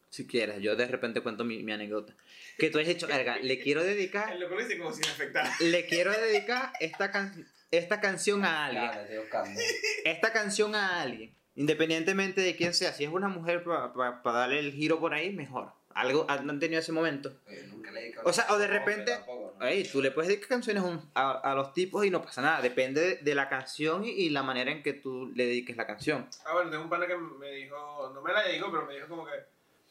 [0.09, 2.13] si quieres, yo de repente cuento mi, mi anécdota,
[2.57, 4.91] que tú has dicho, verga, le quiero dedicar, lo dice como
[5.59, 8.91] le quiero dedicar esta, can- esta canción a alguien.
[10.03, 14.73] Esta canción a alguien, independientemente de quién sea, si es una mujer para darle el
[14.73, 15.71] giro por ahí, mejor.
[15.95, 17.31] Algo han tenido ese momento.
[17.47, 19.65] Oye, nunca le he dedicado- O sea, o de repente- tampoco, ¿no?
[19.65, 22.41] Ahí, tú le puedes dedicar canciones a un- a, a los tipos y no pasa
[22.41, 22.61] nada.
[22.61, 25.85] Depende de, de la canción y, y la manera en que tú le dediques la
[25.87, 26.27] canción.
[26.45, 29.07] Ah, bueno, tengo un pana que me dijo, no me la dijo, pero me dijo
[29.07, 29.31] como que,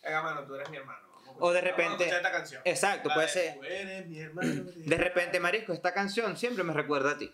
[0.02, 1.00] venga, mano, tú eres mi hermano.
[1.26, 2.62] Vamos a O de repente- esta canción.
[2.64, 3.54] Exacto, La puede de, ser.
[3.54, 4.64] Tú eres mi hermano.
[4.74, 7.32] De repente, Marisco, esta canción siempre me recuerda a ti.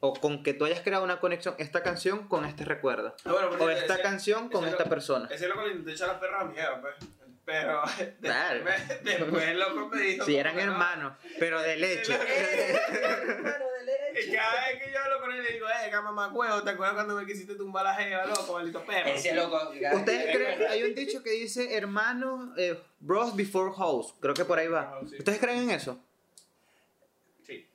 [0.00, 3.14] O con que tú hayas creado una conexión, esta canción con este recuerdo.
[3.24, 5.28] Ah, bueno, O esta ese- canción con ese esta lo- persona.
[5.30, 6.94] Ese loco le intentó echar las perras a mi jeva, pues.
[7.46, 7.80] Pero
[8.20, 8.64] Claro.
[8.64, 10.24] después, después el loco me dijo.
[10.26, 10.62] Si como eran no.
[10.62, 12.12] hermanos, pero de leche.
[12.12, 14.36] Hermano de Y leche.
[14.36, 17.14] cada vez que yo hablo con él le digo, eh, mamá huevo, ¿te acuerdas cuando
[17.14, 19.08] me quisiste tumbar la jeva, loco, maldito perro?
[19.10, 19.70] Ese loco.
[19.94, 20.62] ¿Ustedes creen?
[20.68, 24.12] Hay un dicho que dice hermanos, eh, bros before hoes.
[24.20, 25.00] Creo que por ahí va.
[25.08, 25.16] Sí.
[25.18, 25.98] ¿Ustedes creen en eso?
[27.46, 27.68] Sí.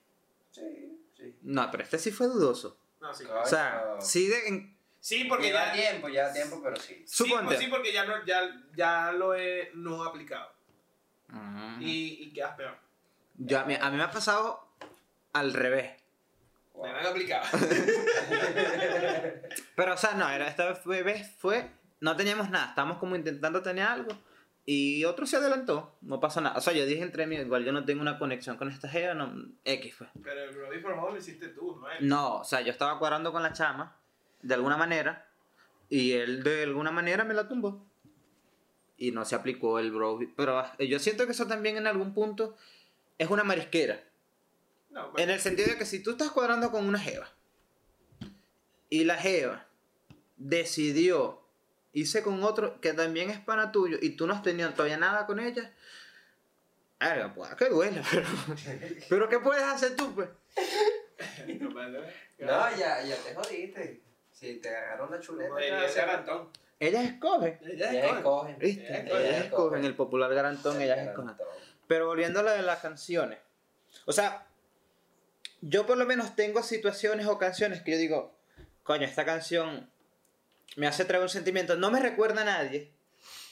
[0.51, 1.35] Sí, sí.
[1.43, 2.77] No, pero este sí fue dudoso.
[2.99, 3.23] No, sí.
[3.25, 4.47] O sea, sí de...
[4.47, 5.73] en- Sí, porque Lleva ya.
[5.73, 7.03] tiempo, lleva tiempo, pero sí.
[7.07, 7.45] Sí, Suponte.
[7.47, 8.41] pues sí, porque ya, no, ya,
[8.75, 10.51] ya lo he no aplicado.
[11.27, 11.81] Mm.
[11.81, 12.77] Y, y quedas peor.
[13.35, 14.67] Yo, a, mí, a mí me ha pasado
[15.33, 15.91] al revés.
[16.73, 16.85] Wow.
[16.85, 17.45] Me lo han aplicado.
[19.75, 21.69] Pero, o sea, no, era, esta vez fue.
[21.99, 24.11] No teníamos nada, estábamos como intentando tener algo.
[24.65, 26.57] Y otro se adelantó, no pasa nada.
[26.57, 29.13] O sea, yo dije entre mí, igual yo no tengo una conexión con esta jeva,
[29.15, 29.33] no,
[29.65, 30.07] X fue.
[30.23, 31.89] Pero el Brody for Home lo hiciste tú, ¿no?
[31.89, 32.07] él.
[32.07, 33.97] No, o sea, yo estaba cuadrando con la chama,
[34.41, 35.27] de alguna manera,
[35.89, 37.85] y él de alguna manera me la tumbó.
[38.97, 40.19] Y no se aplicó el bro.
[40.35, 42.55] Pero ah, yo siento que eso también en algún punto
[43.17, 44.03] es una marisquera.
[44.89, 47.29] No, En el sentido de que si tú estás cuadrando con una jeva
[48.89, 49.65] y la jeva
[50.35, 51.41] decidió
[51.93, 55.25] irse con otro que también es pana tuyo y tú no has tenido todavía nada
[55.25, 55.73] con ella,
[56.99, 58.27] verga, pues que duele, pero,
[59.09, 60.29] pero ¿qué puedes hacer tú, pues?
[62.41, 64.01] No, ya, ya te jodiste.
[64.41, 65.49] Si te agarraron la chuleta.
[65.49, 66.49] Como ya diría ese se- garantón.
[66.79, 68.57] Ellas escogen, Ella Ellas es escogen.
[68.57, 68.87] ¿viste?
[68.87, 69.43] Ellas Ellas escogen.
[69.45, 71.35] escogen, el popular garantón, El ellas escogen.
[71.87, 73.37] Pero volviendo a lo de las canciones.
[74.05, 74.47] O sea,
[75.61, 78.35] yo por lo menos tengo situaciones o canciones que yo digo,
[78.81, 79.87] coño, esta canción
[80.75, 81.75] me hace traer un sentimiento.
[81.75, 82.89] No me recuerda a nadie,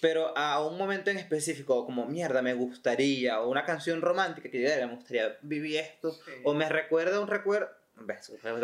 [0.02, 4.60] pero a un momento en específico, como mierda, me gustaría, o una canción romántica que
[4.60, 6.32] yo me gustaría vivir esto, Sí.
[6.46, 7.70] o me recuerda un recuerdo.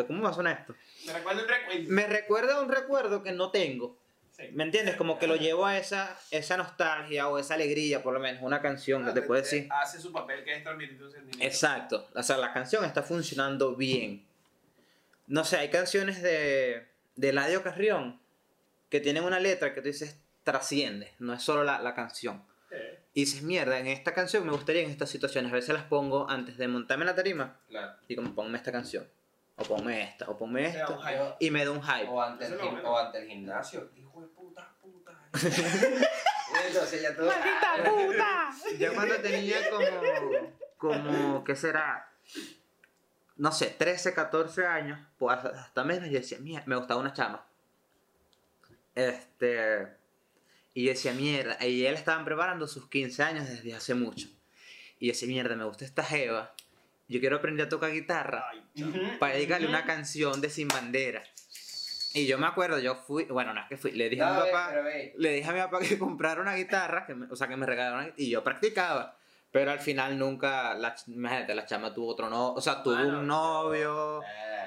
[0.08, 0.76] ¿Cómo me suena esto?
[1.06, 1.92] Me recuerda un recuento.
[1.92, 3.98] Me recuerda un recuerdo que no tengo.
[4.32, 4.50] Sí.
[4.52, 4.96] ¿Me entiendes?
[4.98, 8.62] Como que lo llevo a esa, esa nostalgia o esa alegría, por lo menos, una
[8.62, 9.70] canción que te puede decir.
[9.72, 11.46] Hace su papel que es transmitir un sentimiento.
[11.46, 12.10] Exacto.
[12.14, 14.26] O sea, la canción está funcionando bien.
[15.28, 18.20] No sé, hay canciones de, de Eladio Carrión
[18.90, 22.44] que tienen una letra que tú dices trasciende, no es solo la, la canción.
[22.70, 22.76] Sí.
[23.14, 25.52] Y dices, mierda, en esta canción me gustaría en estas situaciones.
[25.52, 27.94] A veces las pongo antes de montarme en la tarima Claro.
[28.10, 29.08] y como ponme esta canción,
[29.58, 31.36] o ponme esta, o ponme esta, hype.
[31.40, 32.10] y me da un hype.
[32.10, 33.90] O ante, el, o ante gimnasio.
[33.96, 35.12] Hijo de puta, puta.
[36.68, 37.24] Entonces ya tú.
[38.80, 39.86] Yo cuando tenía como,
[40.78, 42.12] como, ¿qué será?
[43.38, 47.46] No sé, 13, 14 años, pues hasta menos, yo decía, mierda, me gustaba una chama.
[48.94, 49.88] Este,
[50.74, 54.30] y yo decía, mierda, y él estaban preparando sus 15 años desde hace mucho.
[55.00, 56.56] Y yo decía, mierda, me gusta esta jeva,
[57.08, 61.24] yo quiero aprender a tocar guitarra Ay, para dedicarle una canción de Sin Bandera.
[62.14, 64.34] Y yo me acuerdo, yo fui, bueno, no es que fui, le dije a mi
[64.40, 65.14] No, ve, papá, pero ve.
[65.18, 67.66] le dije a mi papá que comprara una guitarra, que me- o sea, que me
[67.66, 69.18] regalaron y yo practicaba.
[69.52, 73.20] Pero al final nunca, la, imagínate, la chama tuvo otro no, o sea, tuvo Bueno,
[73.20, 74.22] un novio.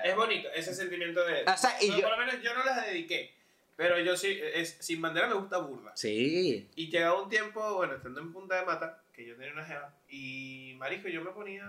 [0.04, 1.42] Es bonito ese sentimiento de.
[1.44, 3.34] O sea, y No, yo- Por lo menos yo no las dediqué.
[3.76, 5.92] Pero yo sí, es, sin bandera me gusta burla.
[5.94, 6.68] Sí.
[6.74, 9.92] Y llegaba un tiempo, bueno, estando en Punta de Mata, que yo tenía una jeva,
[10.08, 11.64] y marisco, yo me ponía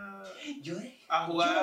[0.62, 0.76] Yo
[1.08, 1.56] a jugar,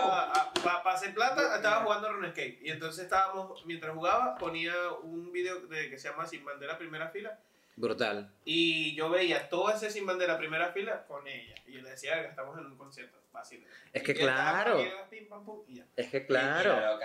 [0.57, 0.63] Yo.
[0.65, 2.59] para hacer plata, Yo, estaba jugando RuneScape.
[2.61, 4.75] Y entonces estábamos, mientras jugaba, ponía
[5.05, 7.39] un video de, que se llama Sin Bandera Primera Fila.
[7.77, 8.33] Brutal.
[8.45, 11.55] Y yo veía todo ese Sin Bandera Primera Fila con ella.
[11.69, 13.65] Y yo le decía, "Verga, estamos en un concierto, fácil.
[13.93, 14.79] Es que Y ya estaba, claro.
[14.79, 15.85] llega, pim, pam, pum, y ya.
[15.95, 16.99] Es que claro.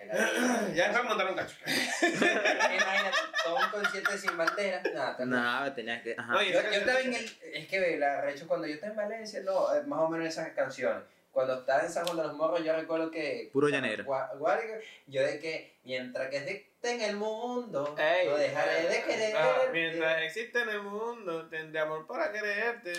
[0.74, 1.56] Ya después montaron un cacho.
[2.02, 4.82] Imagínate, todo un concierto de sin bandera.
[4.94, 6.14] Nada, te- No, tenías que.
[6.18, 6.32] Ajá.
[6.32, 7.54] No, y Yo, esa yo canción estaba en está el.
[7.54, 10.48] Es que la recho cuando yo estaba en Valencia, no, eh, más o menos esas
[10.50, 11.02] canciones.
[11.32, 13.50] Cuando estaba en San Juan de los Morros, yo recuerdo que.
[13.52, 14.04] Puro llanero.
[14.04, 14.74] Guárico,
[15.06, 19.36] Yo de que mientras que existe en el mundo, Ey, no dejaré de querer.
[19.36, 22.92] Ah, mientras existe en el mundo, tendré amor para quererte.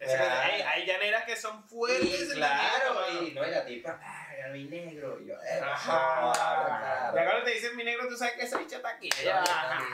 [0.00, 0.48] Ah.
[0.50, 2.30] ey, hay llaneras que son fuertes.
[2.32, 5.20] Y claro, y no era tipa, ah, mi negro.
[5.20, 6.32] Y yo, eh, Ajá.
[6.32, 7.16] claro.
[7.16, 9.08] Y ahora te dicen mi negro, tú sabes que esa bicha está aquí.
[9.24, 9.44] Ya,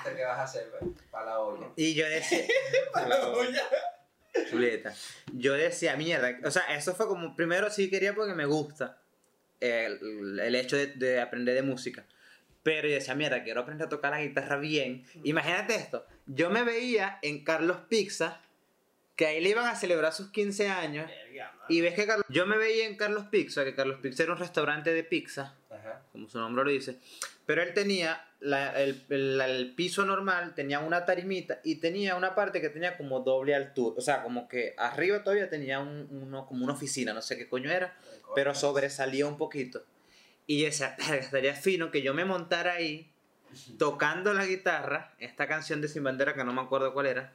[0.05, 0.71] ¿Qué vas a hacer,
[1.11, 1.67] Para la olla.
[1.77, 2.47] Y yo decía.
[4.51, 4.93] Chuleta.
[5.33, 6.39] Yo decía, mierda.
[6.45, 7.37] O sea, eso fue como.
[7.37, 8.99] Primero sí quería porque me gusta
[9.61, 12.05] el, el hecho de, de aprender de música.
[12.65, 15.05] Pero yo decía, mierda, quiero aprender a tocar la guitarra bien.
[15.23, 16.05] Imagínate esto.
[16.27, 18.41] Yo me veía en Carlos Pizza,
[19.15, 21.09] que ahí le iban a celebrar sus 15 años.
[21.69, 22.27] Y ves que Carlos.
[22.29, 26.03] Yo me veía en Carlos Pizza, que Carlos Pizza era un restaurante de pizza, Ajá.
[26.11, 26.99] como su nombre lo dice.
[27.47, 32.35] Pero él tenía la- el, el- el piso normal, tenía una tarimita y tenía una
[32.35, 33.95] parte que tenía como doble altura.
[33.99, 37.47] O sea, como que arriba todavía tenía un- uno, como una oficina, no sé qué
[37.49, 37.95] coño era,
[38.35, 39.85] pero sobresalía un poquito.
[40.47, 43.11] Y yo decía, "Verga, estaría fino que yo me montara ahí
[43.79, 47.33] tocando la guitarra, esta canción de Sin Bandera que no me acuerdo cuál era,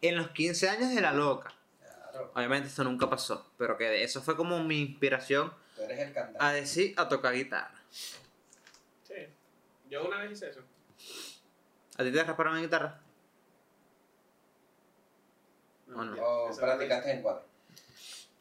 [0.00, 1.52] en los 15 años de La Loca.
[2.34, 6.38] Obviamente esto nunca pasó, pero que eso fue como mi inspiración tú eres el cantante.
[6.40, 7.74] a decir, a tocar guitarra.
[7.90, 9.14] Sí.
[9.90, 10.60] Yo una vez hice eso.
[11.98, 13.00] ¿A ti te rasparon en guitarra?
[15.88, 16.22] No, ¿O no?
[16.22, 17.46] o eso practicaste en cuatro.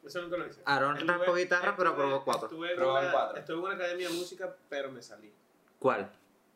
[0.06, 0.62] Eso nunca lo hice.
[0.66, 2.48] Aaron Estuve- raspó guitarra, pero cuatro.
[2.48, 3.38] Estuve Probó una, cuatro.
[3.40, 5.32] estuve en una academia de música, pero me salí.
[5.80, 6.12] ¿Cuál?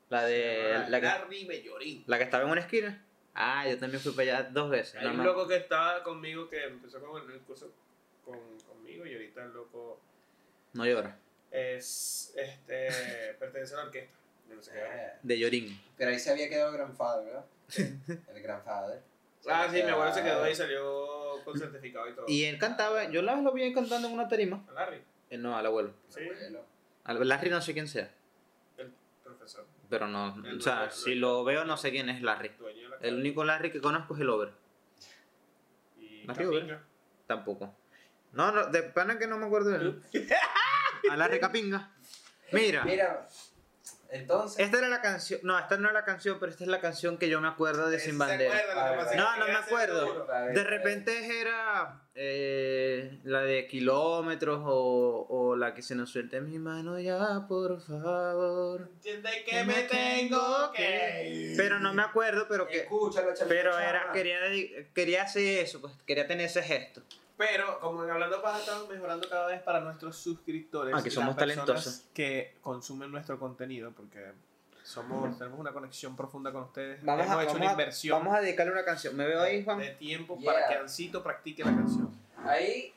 [0.10, 0.86] La de.
[0.90, 2.04] La que, Larry Bellorín.
[2.08, 3.06] la que estaba en una esquina.
[3.36, 4.96] Ah, yo también fui para allá dos veces.
[4.96, 7.72] Hay un loco que estaba conmigo que empezó con el curso
[8.26, 8.38] con,
[8.68, 10.00] conmigo y ahorita el loco
[10.74, 11.18] No llora.
[11.52, 12.90] es este
[13.40, 14.18] pertenece a la orquesta.
[14.50, 14.82] No sé qué.
[14.82, 15.80] Ah, De Llorín.
[15.96, 17.46] Pero ahí se había quedado el Grandfather, ¿verdad?
[18.34, 19.02] El Grandfather.
[19.50, 22.26] Ah, sí, mi abuelo se quedó ahí y salió con certificado y todo.
[22.28, 24.64] Y él cantaba, yo la vez lo vi cantando en una tarima.
[24.70, 25.02] ¿A Larry?
[25.30, 25.94] Eh, no, al abuelo.
[26.10, 26.22] Sí,
[27.06, 28.10] Al Larry no sé quién sea.
[28.78, 28.94] el
[29.24, 29.66] profesor.
[29.90, 32.50] Pero no, El o sea, dueño- si lo veo no sé quién es Larry.
[32.60, 34.52] Dueño de la El único Larry que conozco es el Over.
[35.98, 36.84] Y Larry Capinga.
[37.28, 37.76] Tampoco.
[38.34, 40.04] No, no, de pana que no me acuerdo de él.
[41.12, 41.92] A Larry Capinga.
[42.52, 43.28] Mira, Mira,
[44.12, 44.60] entonces.
[44.66, 45.40] esta era la canción.
[45.44, 47.90] No, esta no era la canción, pero esta es la canción que yo me acuerdo
[47.90, 48.56] de Sin se Bandera.
[49.16, 50.28] no, no me acuerdo.
[50.54, 56.60] De repente era eh, la de kilómetros o, o la que se nos suelte mi
[56.60, 58.90] mano ya, por favor.
[58.96, 61.58] Entiende que me tengo que ir.
[61.58, 62.88] Pero no me acuerdo, pero que.
[63.36, 64.38] Chama- Pero era, quería,
[64.94, 67.02] quería hacer eso, pues quería tener ese gesto.
[67.40, 70.94] Pero, como en Hablando Paja estamos mejorando cada vez para nuestros suscriptores.
[70.94, 72.04] Ah, que y somos talentosos.
[72.14, 74.34] Que consumen nuestro contenido, porque
[74.84, 77.02] somos, tenemos una conexión profunda con ustedes.
[77.02, 79.16] Vamos Hemos a, hecho vamos, una a, inversión vamos a dedicarle una canción.
[79.16, 79.78] ¿Me veo ahí, Juan?
[79.80, 80.52] de tiempo Yeah.
[80.54, 82.14] para que Ancito practique la canción.
[82.46, 82.94] Ahí,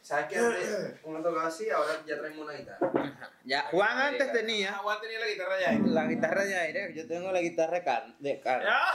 [0.00, 0.38] ¿sabes qué?
[0.38, 2.92] Antes uno tocaba así, ahora ya traemos una guitarra.
[3.44, 5.70] Ya, Juan antes tenía Ah, Juan tenía la guitarra ya.
[5.70, 5.80] ahí.
[5.84, 8.94] la guitarra de aire, yo tengo la guitarra de carne, de, carne, Ah,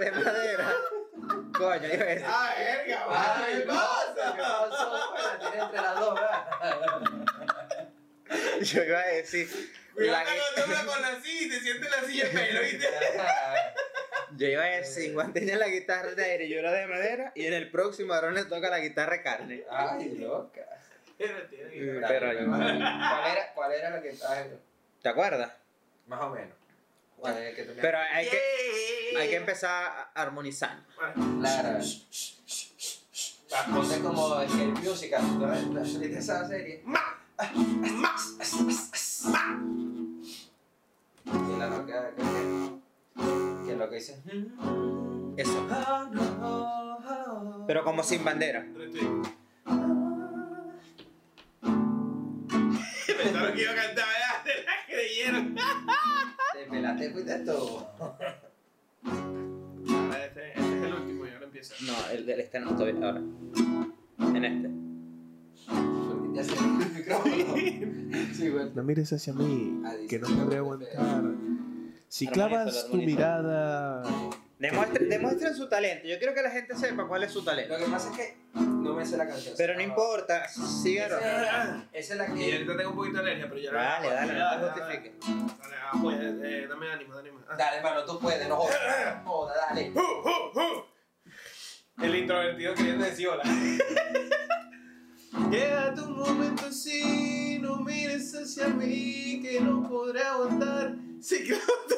[0.00, 0.72] de madera.
[1.56, 2.24] Coño, a decir.
[2.26, 3.04] ¡Ah, verga!
[3.08, 3.72] Ay, ¿Qué no,
[4.14, 4.68] ¿qué pasa?
[4.68, 5.14] pasó?
[5.16, 7.88] La tiene entre las dos, ¿verdad?
[8.62, 9.72] Yo iba a decir.
[9.94, 10.24] Cuidado
[10.56, 12.88] la no con la silla y te sientes la silla en pelo, ¿viste?
[14.36, 17.46] yo iba a decir, Juan tenía la guitarra de aire, yo la de madera, y
[17.46, 19.62] en el próximo ahora le toca la guitarra de carne.
[19.70, 20.62] Ay, loca.
[21.16, 21.34] Pero
[22.00, 22.62] Dale, yo- ¿cuál,
[23.30, 24.36] era, ¿Cuál era la que estaba
[25.00, 25.52] ¿Te acuerdas?
[26.08, 26.56] Más o menos.
[27.24, 27.62] ¿Cuál era el que?
[27.62, 28.38] Pero hay que,
[29.18, 30.84] hay que empezar a armonizar.
[31.40, 31.78] Claro.
[33.72, 35.22] Ponte como el el musical.
[35.38, 36.84] ¿No ¿Viste esa serie?
[41.24, 44.22] Y la loca que, que, que lo que dice.
[45.38, 45.66] Eso.
[47.66, 48.66] Pero como sin bandera.
[53.16, 54.44] Pensaron que iba a cantar, ¿verdad?
[54.44, 55.56] Se la creyeron.
[56.64, 57.86] Te pelaste, fuiste todo.
[59.06, 61.74] Ahora Este, este es el último y ahora empieza.
[61.86, 63.20] No, el del este no todavía ahora.
[64.34, 64.70] En este.
[66.34, 67.34] Ya se el micrófono.
[68.34, 68.70] Sí, bueno.
[68.74, 71.24] No mires hacia mí, Ah, que no podré aguantar.
[72.08, 74.02] Si clavas tu mirada.
[74.58, 76.06] Demuestren, demuestren su talento.
[76.06, 77.76] Yo quiero que la gente sepa cuál es su Lo talento.
[77.76, 79.54] que pasa es que no me sé la canción.
[79.58, 81.18] Pero no importa, síganos.
[81.20, 82.52] Esa esa es la Y que.
[82.52, 84.38] ahorita tengo un poquito de alergia, pero ya lo Dale, dale, no
[84.74, 85.12] te Dale, justifiques.
[85.58, 87.44] Dale, ah, eh, dame ánimo, dame ánimo.
[87.48, 87.56] Ah.
[87.58, 89.24] Dale, hermano, tú puedes, no jodas.
[89.24, 89.92] Joda, dale.
[92.02, 93.42] El introvertido queriendo decir hola.
[95.50, 100.94] Quédate un momento así, no mires hacia mí, que no podré aguantar.
[101.20, 101.96] Sí, claro, Me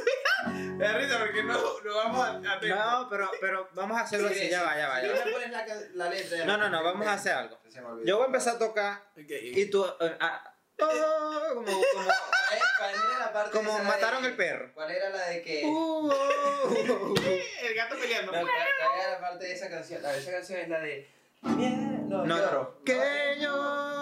[0.79, 2.61] da risa porque no, no vamos a, a.
[2.61, 4.49] No, pero, pero vamos a hacerlo así.
[4.49, 5.25] Ya va, ya va, ya no va.
[5.25, 6.45] me pones la, la letra.
[6.45, 7.59] No, no, no, vamos a hacer algo.
[8.05, 9.85] Yo voy a empezar a tocar y tú.
[10.01, 14.37] eh, ah, oh, como, como, ¿Cuál cuál era la parte como esa de- mataron el
[14.37, 14.71] perro.
[14.75, 15.63] ¿Cuál era la de que.?
[15.65, 17.15] Uh, oh, oh, oh.
[17.67, 18.33] El gato peleando.
[18.33, 20.03] No, ¿cuál, cuál era la parte de esa canción?
[20.03, 21.09] La de esa canción es la de.
[21.43, 22.83] No, No, lloro.
[22.85, 23.97] que lloro.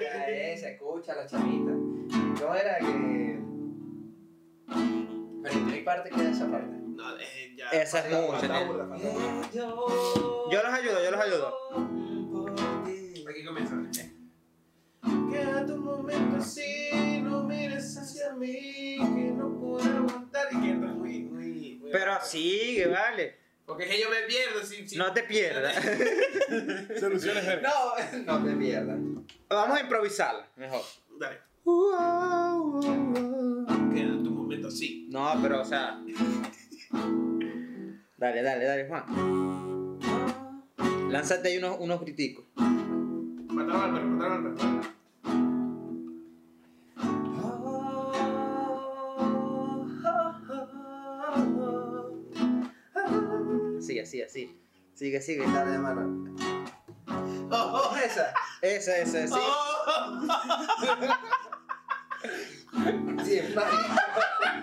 [0.00, 1.72] La esa, escucha la chamita.
[2.40, 3.45] ¿Cómo era que.?
[5.46, 6.76] Pero ¿en qué parte queda esa parte?
[6.76, 7.70] No, eh, ya.
[7.70, 8.96] Esa es burda.
[9.54, 11.54] Yo los ayudo, yo los ayudo.
[13.28, 13.76] Aquí comienza.
[15.30, 20.48] Quédate un momento así, no mires hacia mí, que no puedo aguantar.
[20.50, 21.80] Y que entra muy, muy.
[21.92, 23.38] Pero sigue, vale.
[23.64, 24.88] Porque es que yo me pierdo si.
[24.88, 25.76] si No te pierdas.
[27.00, 27.62] Soluciones.
[27.62, 27.94] No,
[28.24, 28.98] no te pierdas.
[29.48, 30.82] Vamos a improvisarla, mejor.
[31.20, 31.38] Dale.
[35.10, 36.00] No, pero o sea.
[38.16, 39.04] Dale, dale, dale, Juan.
[41.10, 42.44] Lánzate ahí unos, unos criticos.
[42.56, 44.96] Mataron al perro, mataron al perro.
[53.78, 54.60] Así, así, así.
[54.94, 55.46] Sigue, sigue.
[55.46, 56.34] Dale, hermano.
[57.50, 58.34] Oh, oh, esa.
[58.62, 59.40] Esa, esa, sí.
[63.24, 64.05] Sí, hermano.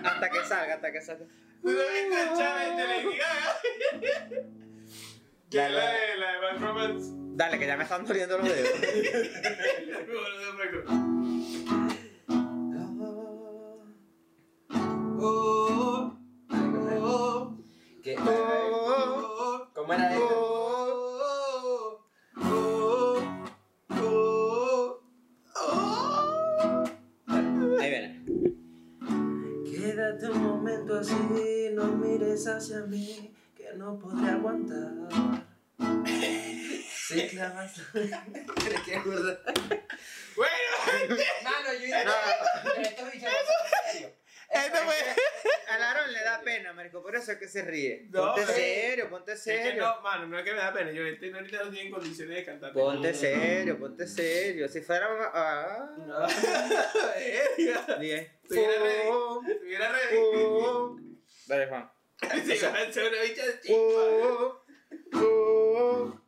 [0.04, 1.24] Hasta que salga, hasta que salga.
[1.62, 3.60] ¿Tú no viste el challenge de Lady Gaga?
[5.50, 6.00] Que la dale.
[6.00, 7.12] de la de Bad Romance.
[7.36, 8.70] Dale, que ya me están doliendo los dedos.
[32.94, 34.92] que no podré aguantar.
[37.06, 37.74] Sí, clavas.
[37.92, 38.98] Tienes que.
[40.36, 40.64] Bueno,
[41.42, 42.04] Mano, yo hice.
[42.04, 42.12] No,
[42.82, 44.12] esto bicho no serio.
[44.50, 44.94] Esto fue.
[45.68, 48.08] Al Aaron le da pena, marico, por eso es que se ríe.
[48.12, 49.64] Ponte serio, ponte serio.
[49.64, 50.92] Es que no, mano, no es que me da pena.
[50.92, 52.72] Yo este, ahorita no estoy en condiciones de cantar.
[52.72, 54.68] Ponte serio, ponte serio.
[54.68, 55.08] Si fuera.
[55.34, 55.90] Ah.
[55.98, 56.26] No.
[58.00, 58.32] Bien.
[58.42, 59.50] Estuviera ready.
[59.50, 61.18] Estuviera ready.
[61.48, 61.90] Vale, Juan.
[62.44, 63.76] Si van a hacer una bicha de chispa.
[63.76, 64.62] Oh,
[65.14, 66.20] oh,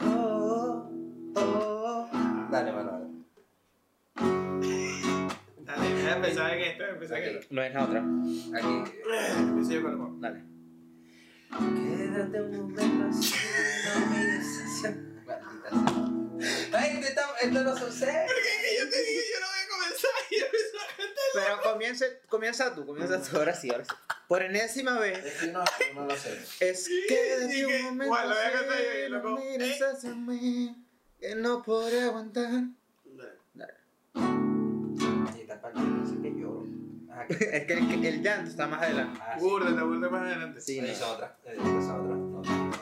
[0.00, 0.90] Oh,
[1.36, 2.10] oh.
[2.50, 2.90] Dale, mano.
[2.92, 3.06] dale.
[5.60, 7.46] Dale, voy a empezar en esto, voy a empezar en esto.
[7.54, 8.00] No es la otra.
[8.00, 8.92] Aquí.
[9.38, 10.20] Empecé yo con el.
[10.20, 10.44] Dale.
[11.54, 13.34] Quédate un momento así,
[13.84, 14.90] no mires hacia...
[15.70, 16.80] Maldita sea.
[16.80, 17.00] Ay,
[17.42, 18.26] esto, no sucede.
[18.26, 19.53] Que yo te dije, yo no
[19.84, 21.24] voy a comenzar y empezó a cantar.
[21.34, 23.36] Pero comienza, comienza tú, comienza tú.
[23.36, 23.90] Ahora sí, ahora sí.
[24.28, 25.24] Por enésima vez.
[25.24, 25.64] Es que no,
[25.94, 26.38] no lo sé.
[26.60, 29.36] Es que de un que, momento lo voy a cantar yo, así, y no loco,
[29.36, 29.84] mires ¿eh?
[29.84, 30.86] hacia mí,
[31.20, 32.50] que no podré aguantar.
[35.36, 36.66] Y está para que dice que lloro.
[37.10, 37.34] Ah, que...
[37.34, 39.20] Es que el, el llanto está más adelante.
[39.22, 39.46] Ah, sí.
[40.10, 40.60] Más adelante.
[40.60, 40.92] Sí, Esa no.
[40.92, 41.38] es otra.
[41.44, 41.94] Esa es otra.
[41.94, 42.74] No, no, no.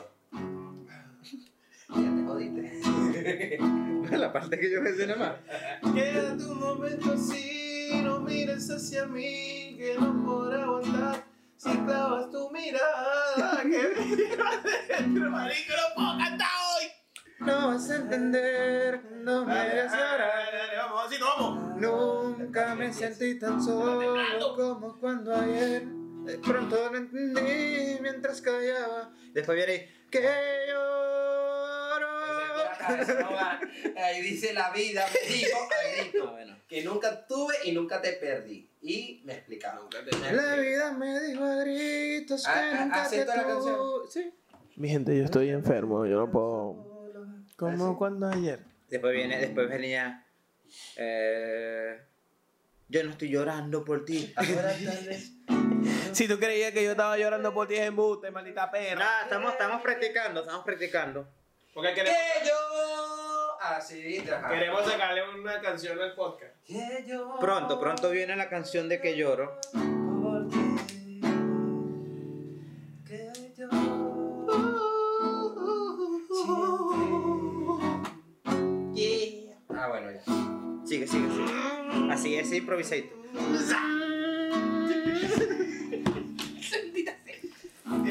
[1.89, 3.59] Ya te jodiste.
[4.11, 5.39] La parte que yo me sé nada
[5.81, 5.93] más.
[5.93, 11.23] Quédate un momento así, no mires hacia mí, que no podré aguantar.
[11.57, 14.51] Si clavas tu mirada, que me lleva
[14.89, 16.87] dentro, marico, no puedo cantar hoy.
[17.39, 20.19] No vas a entender, no me Dale, hagas llorar.
[20.51, 21.77] dale, vamos, así, vamos.
[21.77, 24.15] Nunca me sentí tan solo
[24.55, 25.85] como cuando ayer.
[26.25, 29.11] De pronto lo entendí mientras callaba.
[29.33, 30.21] Después viene que
[30.69, 30.92] lloro.
[32.99, 33.59] Ese no va.
[33.97, 36.57] Ahí dice la vida, me dijo a Ah, grito bueno.
[36.67, 38.69] que nunca tuve y nunca te perdí.
[38.81, 39.87] Y me explicaron.
[40.31, 43.75] La vida me dijo a gritos que Ah, ah, nunca te ¿acepto la canción?
[43.77, 44.11] tuve.
[44.11, 44.33] Sí.
[44.75, 46.93] Mi gente, yo estoy enfermo, yo no puedo.
[47.57, 48.59] Como cuando ayer.
[48.89, 50.25] Después viene, después venía.
[50.97, 51.99] Eh,
[52.89, 54.33] yo no estoy llorando por ti.
[54.35, 54.73] Ahora.
[56.11, 58.99] Si tú creías que yo estaba llorando por ti es embuste, maldita perra.
[58.99, 61.27] Nada, estamos, estamos practicando, estamos practicando.
[61.73, 62.53] Porque queremos, Que yo.
[63.61, 64.49] Así, ajá.
[64.49, 66.53] queremos sacarle una canción al podcast.
[66.65, 67.37] Que yo.
[67.39, 69.59] Pronto, pronto viene la canción de que lloro.
[69.71, 70.75] Por ti.
[73.07, 73.69] Que yo.
[78.93, 79.57] Yeah.
[79.69, 80.21] Ah, bueno, ya.
[80.85, 82.11] Sigue, sigue, sigue.
[82.11, 83.01] Así es, improvisado.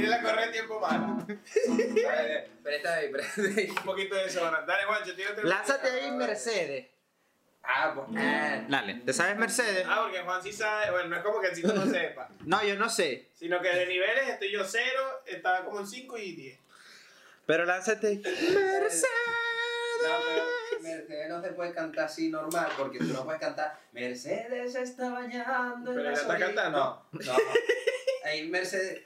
[0.03, 3.69] Tiene la correa de tiempo ver, Presta ahí, presta ahí.
[3.79, 4.71] Un poquito de desodorante.
[4.71, 5.45] Dale, Juancho, tírate.
[5.45, 6.87] Lánzate ahí, Mercedes.
[7.63, 8.09] Ah, pues.
[8.21, 8.65] ah.
[8.69, 9.87] Dale, ¿te sabes Mercedes?
[9.89, 10.91] Ah, porque Juan sí sabe.
[10.91, 12.29] Bueno, no es como que el no sepa.
[12.45, 13.29] No, yo no sé.
[13.35, 16.59] Sino que de niveles estoy yo cero, estaba como en 5 y 10.
[17.47, 18.17] Pero lánzate.
[18.17, 19.05] Mercedes.
[20.03, 20.45] No, pero
[20.83, 25.11] Mercedes no se puede cantar así normal, porque tú no puedes cantar Mercedes se está
[25.11, 26.47] bañando en Pero la ella está orilla".
[26.47, 27.07] cantando.
[27.13, 27.37] No, no.
[28.25, 29.03] Ahí Mercedes,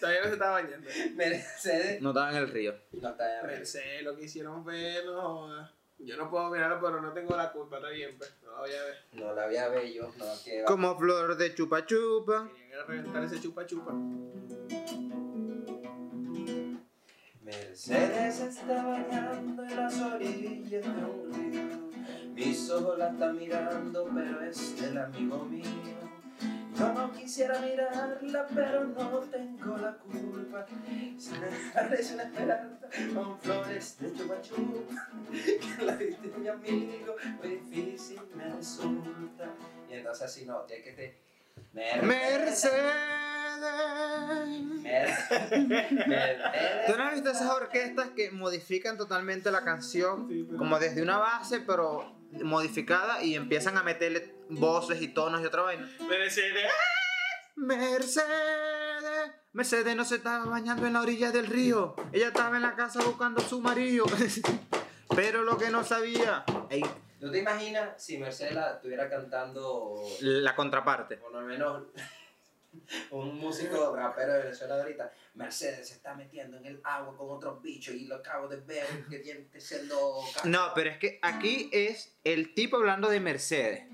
[0.00, 0.88] Todavía no se está bañando.
[1.14, 2.74] Mercedes No estaba en el río.
[2.92, 3.54] no está de arriba.
[3.54, 5.68] Pensé, lo que hicieron fue, no.
[5.98, 8.32] Yo no puedo mirarlo, pero no tengo la culpa, está bien, pues.
[8.44, 8.96] No la voy a ver.
[9.14, 10.66] No la había bello, no, que va.
[10.66, 12.48] Como flor de chupa chupa.
[12.54, 13.92] Querían reventar ese chupa chupa.
[17.42, 21.88] Mercedes está bañando en las orillas de un río.
[22.34, 25.97] Mis ojos la están mirando, pero es del amigo mío.
[26.78, 30.64] Yo no quisiera mirarla, pero no tengo la culpa.
[31.18, 35.08] Se me parece una esperanza con flores de chupa chupa.
[35.32, 39.46] Que la viste mi amigo, muy difícil me resulta.
[39.90, 41.18] Y entonces así no, tiene que te...
[41.72, 42.72] Mercedes.
[44.82, 45.18] Mercedes.
[46.86, 50.28] ¿Tú no has visto esas orquestas que modifican totalmente la canción?
[50.56, 55.62] Como desde una base, pero modificada y empiezan a meterle voces y tonos y otra
[55.62, 55.88] vaina.
[56.08, 56.70] Mercedes.
[57.56, 59.32] Mercedes.
[59.52, 61.96] Mercedes no se estaba bañando en la orilla del río.
[62.12, 64.06] Ella estaba en la casa buscando a su marido.
[65.16, 66.44] Pero lo que no sabía.
[66.70, 66.84] ey,
[67.20, 71.16] ¿No te imaginas si Mercedes la estuviera cantando la contraparte.
[71.16, 71.88] por lo menos
[73.10, 75.12] un músico rapero de Venezuela de ahorita?
[75.34, 78.86] Mercedes se está metiendo en el agua con otros bichos y lo acabo de ver
[79.10, 80.20] que tiene siendo...
[80.44, 83.84] No, pero es que aquí es el tipo hablando de Mercedes.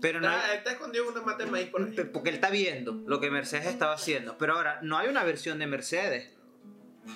[0.00, 1.92] Pero no Está, hay- está escondido una mata de maíz por ahí.
[2.12, 4.38] porque él está viendo lo que Mercedes estaba haciendo.
[4.38, 6.30] Pero ahora, no hay una versión de Mercedes.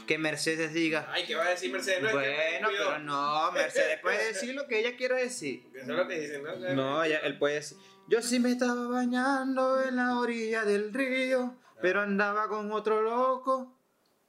[0.06, 2.02] Que Mercedes diga, Ay, ¿qué va a decir Mercedes?
[2.02, 5.64] No, que bueno, pero no, Mercedes puede decir lo que ella quiera decir.
[5.74, 6.74] Eso es lo que dicen, ¿no?
[6.74, 7.76] No, ella- él puede decir,
[8.08, 13.78] yo sí me estaba bañando en la orilla del río, pero andaba con otro loco.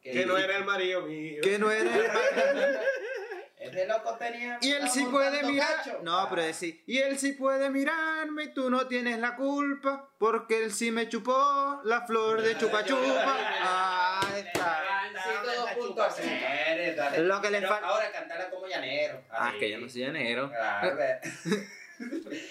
[0.01, 1.39] Que no era el marido mío.
[1.41, 3.02] Que no eres Es
[3.71, 4.57] de loco tenía.
[4.61, 5.77] Y él sí puede mirar.
[5.77, 5.99] cacho.
[6.03, 10.09] No, Ah, pero decir, y él sí puede mirarme y tú no tienes la culpa.
[10.17, 14.19] Porque él sí me chupó la flor de chupa chupa.
[14.21, 14.81] Ahí está.
[15.13, 16.23] Gancito 2.5.
[16.67, 17.19] Eres, dale.
[17.19, 19.21] Lo que le falta- Ahora cantarla como llanero.
[19.29, 20.49] Ah, es que yo no soy llanero.
[20.49, 20.97] Claro.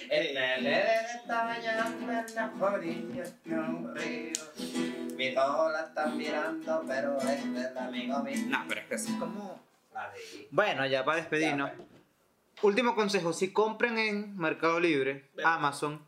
[0.08, 0.82] El nene
[1.16, 4.32] está bañando en las orillas de un río.
[5.16, 8.36] Mi todos la están mirando, pero este es el amigo mío.
[8.46, 9.60] No, pero es que así como.
[10.50, 11.70] Bueno, ya para despedirnos.
[12.62, 16.00] Último consejo, si compran en Mercado Libre, Amazon,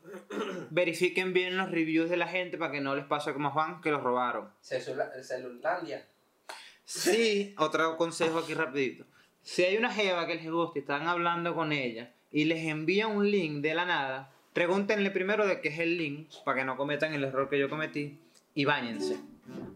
[0.71, 3.81] verifiquen bien los reviews de la gente para que no les pase como a Juan
[3.81, 4.51] que los robaron.
[4.63, 6.07] Celula- Celulandia.
[6.85, 9.05] Sí, otro consejo aquí rapidito.
[9.43, 13.09] Si hay una jeva que les gusta y están hablando con ella y les envía
[13.09, 16.77] un link de la nada, pregúntenle primero de qué es el link para que no
[16.77, 18.21] cometan el error que yo cometí
[18.55, 19.19] y báñense.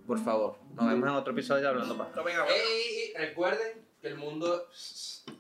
[0.07, 0.59] Por favor.
[0.75, 2.13] Nos vemos en otro episodio de Hablando Paja.
[2.13, 2.53] Tomen agua.
[2.55, 4.68] Y recuerden que el mundo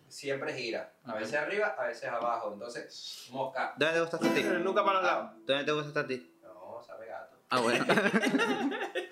[0.08, 0.92] siempre gira.
[1.04, 2.52] A veces arriba, a veces abajo.
[2.52, 3.74] Entonces, mosca.
[3.76, 4.42] ¿Dónde te gusta a ti?
[4.62, 5.30] Nunca para los lados.
[5.46, 6.38] ¿Dónde te gusta a ti?
[6.42, 7.36] No, sabe gato.
[7.50, 7.84] Ah, bueno.